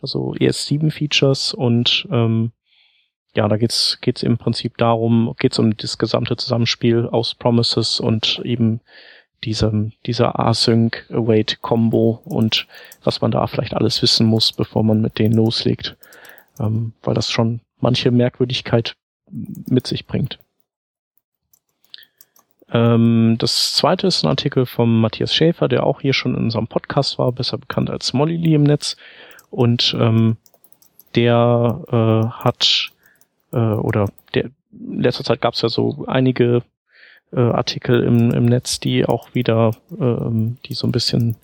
[0.00, 2.52] also ES7-Features und ähm,
[3.34, 8.40] ja, da geht's geht's im Prinzip darum, geht's um das gesamte Zusammenspiel aus Promises und
[8.44, 8.80] eben
[9.44, 12.66] diesem, dieser Async-Await-Combo und
[13.02, 15.96] was man da vielleicht alles wissen muss, bevor man mit denen loslegt,
[16.60, 18.94] ähm, weil das schon manche Merkwürdigkeit
[19.30, 20.38] mit sich bringt.
[22.70, 26.68] Ähm, das zweite ist ein Artikel von Matthias Schäfer, der auch hier schon in unserem
[26.68, 28.96] Podcast war, besser bekannt als Molly Lee im Netz.
[29.50, 30.36] Und ähm,
[31.14, 32.91] der äh, hat
[33.52, 36.62] äh, oder der in letzter Zeit gab es ja so einige
[37.32, 41.36] äh, Artikel im, im Netz, die auch wieder, ähm, die so ein bisschen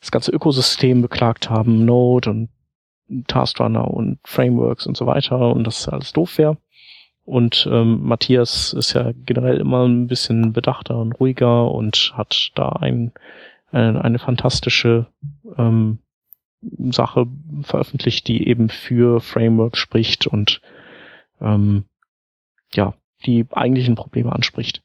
[0.00, 2.48] das ganze Ökosystem beklagt haben, Node und
[3.26, 6.56] Taskrunner und Frameworks und so weiter und das alles doof wäre.
[7.24, 12.68] Und ähm, Matthias ist ja generell immer ein bisschen bedachter und ruhiger und hat da
[12.68, 13.12] ein,
[13.72, 15.06] eine, eine fantastische
[15.56, 15.98] ähm,
[16.90, 17.26] Sache
[17.62, 20.60] veröffentlicht, die eben für Framework spricht und
[21.40, 21.84] ähm,
[22.72, 22.94] ja,
[23.26, 24.82] die eigentlichen Probleme anspricht.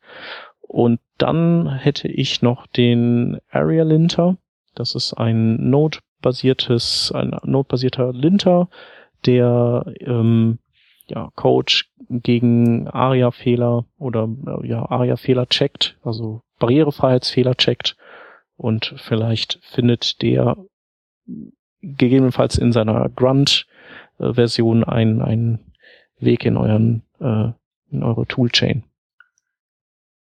[0.61, 4.37] Und dann hätte ich noch den Area Linter.
[4.75, 8.69] Das ist ein Node-basiertes, ein Node-basierter Linter,
[9.25, 10.59] der ähm,
[11.07, 11.73] ja, Code
[12.09, 17.97] gegen ARIA-Fehler oder äh, ja, ARIA-Fehler checkt, also Barrierefreiheitsfehler checkt
[18.55, 20.57] und vielleicht findet der
[21.81, 25.68] gegebenenfalls in seiner Grunt-Version einen, einen
[26.19, 27.49] Weg in euren äh,
[27.91, 28.83] in eure Toolchain.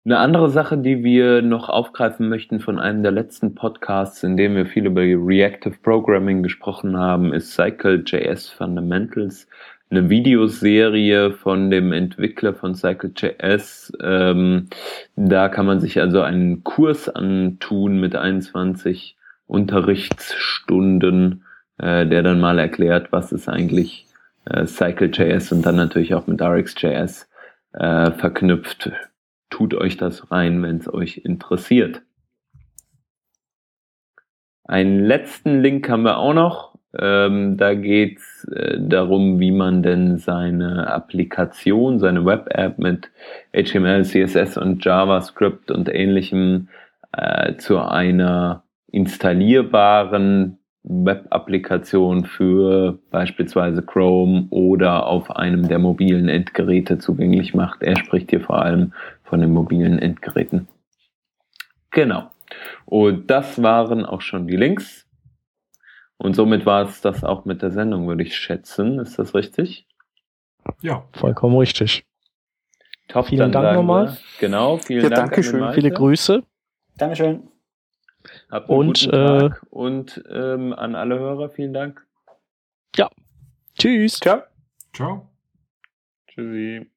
[0.04, 4.54] Eine andere Sache, die wir noch aufgreifen möchten von einem der letzten Podcasts, in dem
[4.54, 9.48] wir viel über Reactive Programming gesprochen haben, ist Cycle.js Fundamentals
[9.90, 13.92] eine Videoserie von dem Entwickler von Cycle.js.
[14.02, 14.68] Ähm,
[15.16, 19.16] da kann man sich also einen Kurs antun mit 21
[19.46, 21.44] Unterrichtsstunden,
[21.78, 24.07] äh, der dann mal erklärt, was ist eigentlich
[24.50, 27.28] äh, Cycle.js und dann natürlich auch mit RxJS
[27.74, 28.90] äh, verknüpft.
[29.50, 32.02] Tut euch das rein, wenn es euch interessiert.
[34.64, 36.78] Einen letzten Link haben wir auch noch.
[36.98, 43.10] Ähm, da geht es äh, darum, wie man denn seine Applikation, seine Web-App mit
[43.52, 46.68] HTML, CSS und JavaScript und ähnlichem
[47.12, 50.58] äh, zu einer installierbaren
[50.88, 57.82] Web-Applikation für beispielsweise Chrome oder auf einem der mobilen Endgeräte zugänglich macht.
[57.82, 60.66] Er spricht hier vor allem von den mobilen Endgeräten.
[61.90, 62.30] Genau.
[62.86, 65.06] Und das waren auch schon die Links.
[66.16, 68.98] Und somit war es das auch mit der Sendung, würde ich schätzen.
[68.98, 69.86] Ist das richtig?
[70.80, 71.04] Ja.
[71.12, 72.04] Vollkommen richtig.
[73.08, 74.16] Top, vielen Dank nochmal.
[74.40, 75.30] Genau, vielen ja, Dank.
[75.32, 75.72] Dankeschön.
[75.72, 76.42] Viele Grüße.
[76.96, 77.48] Dankeschön.
[78.50, 79.62] Habt einen und, guten Tag.
[79.62, 82.06] Äh, und ähm, an alle Hörer vielen Dank.
[82.96, 83.10] Ja.
[83.78, 84.18] Tschüss.
[84.20, 84.42] Ciao.
[84.94, 85.28] Ciao.
[86.28, 86.90] Tschüssi.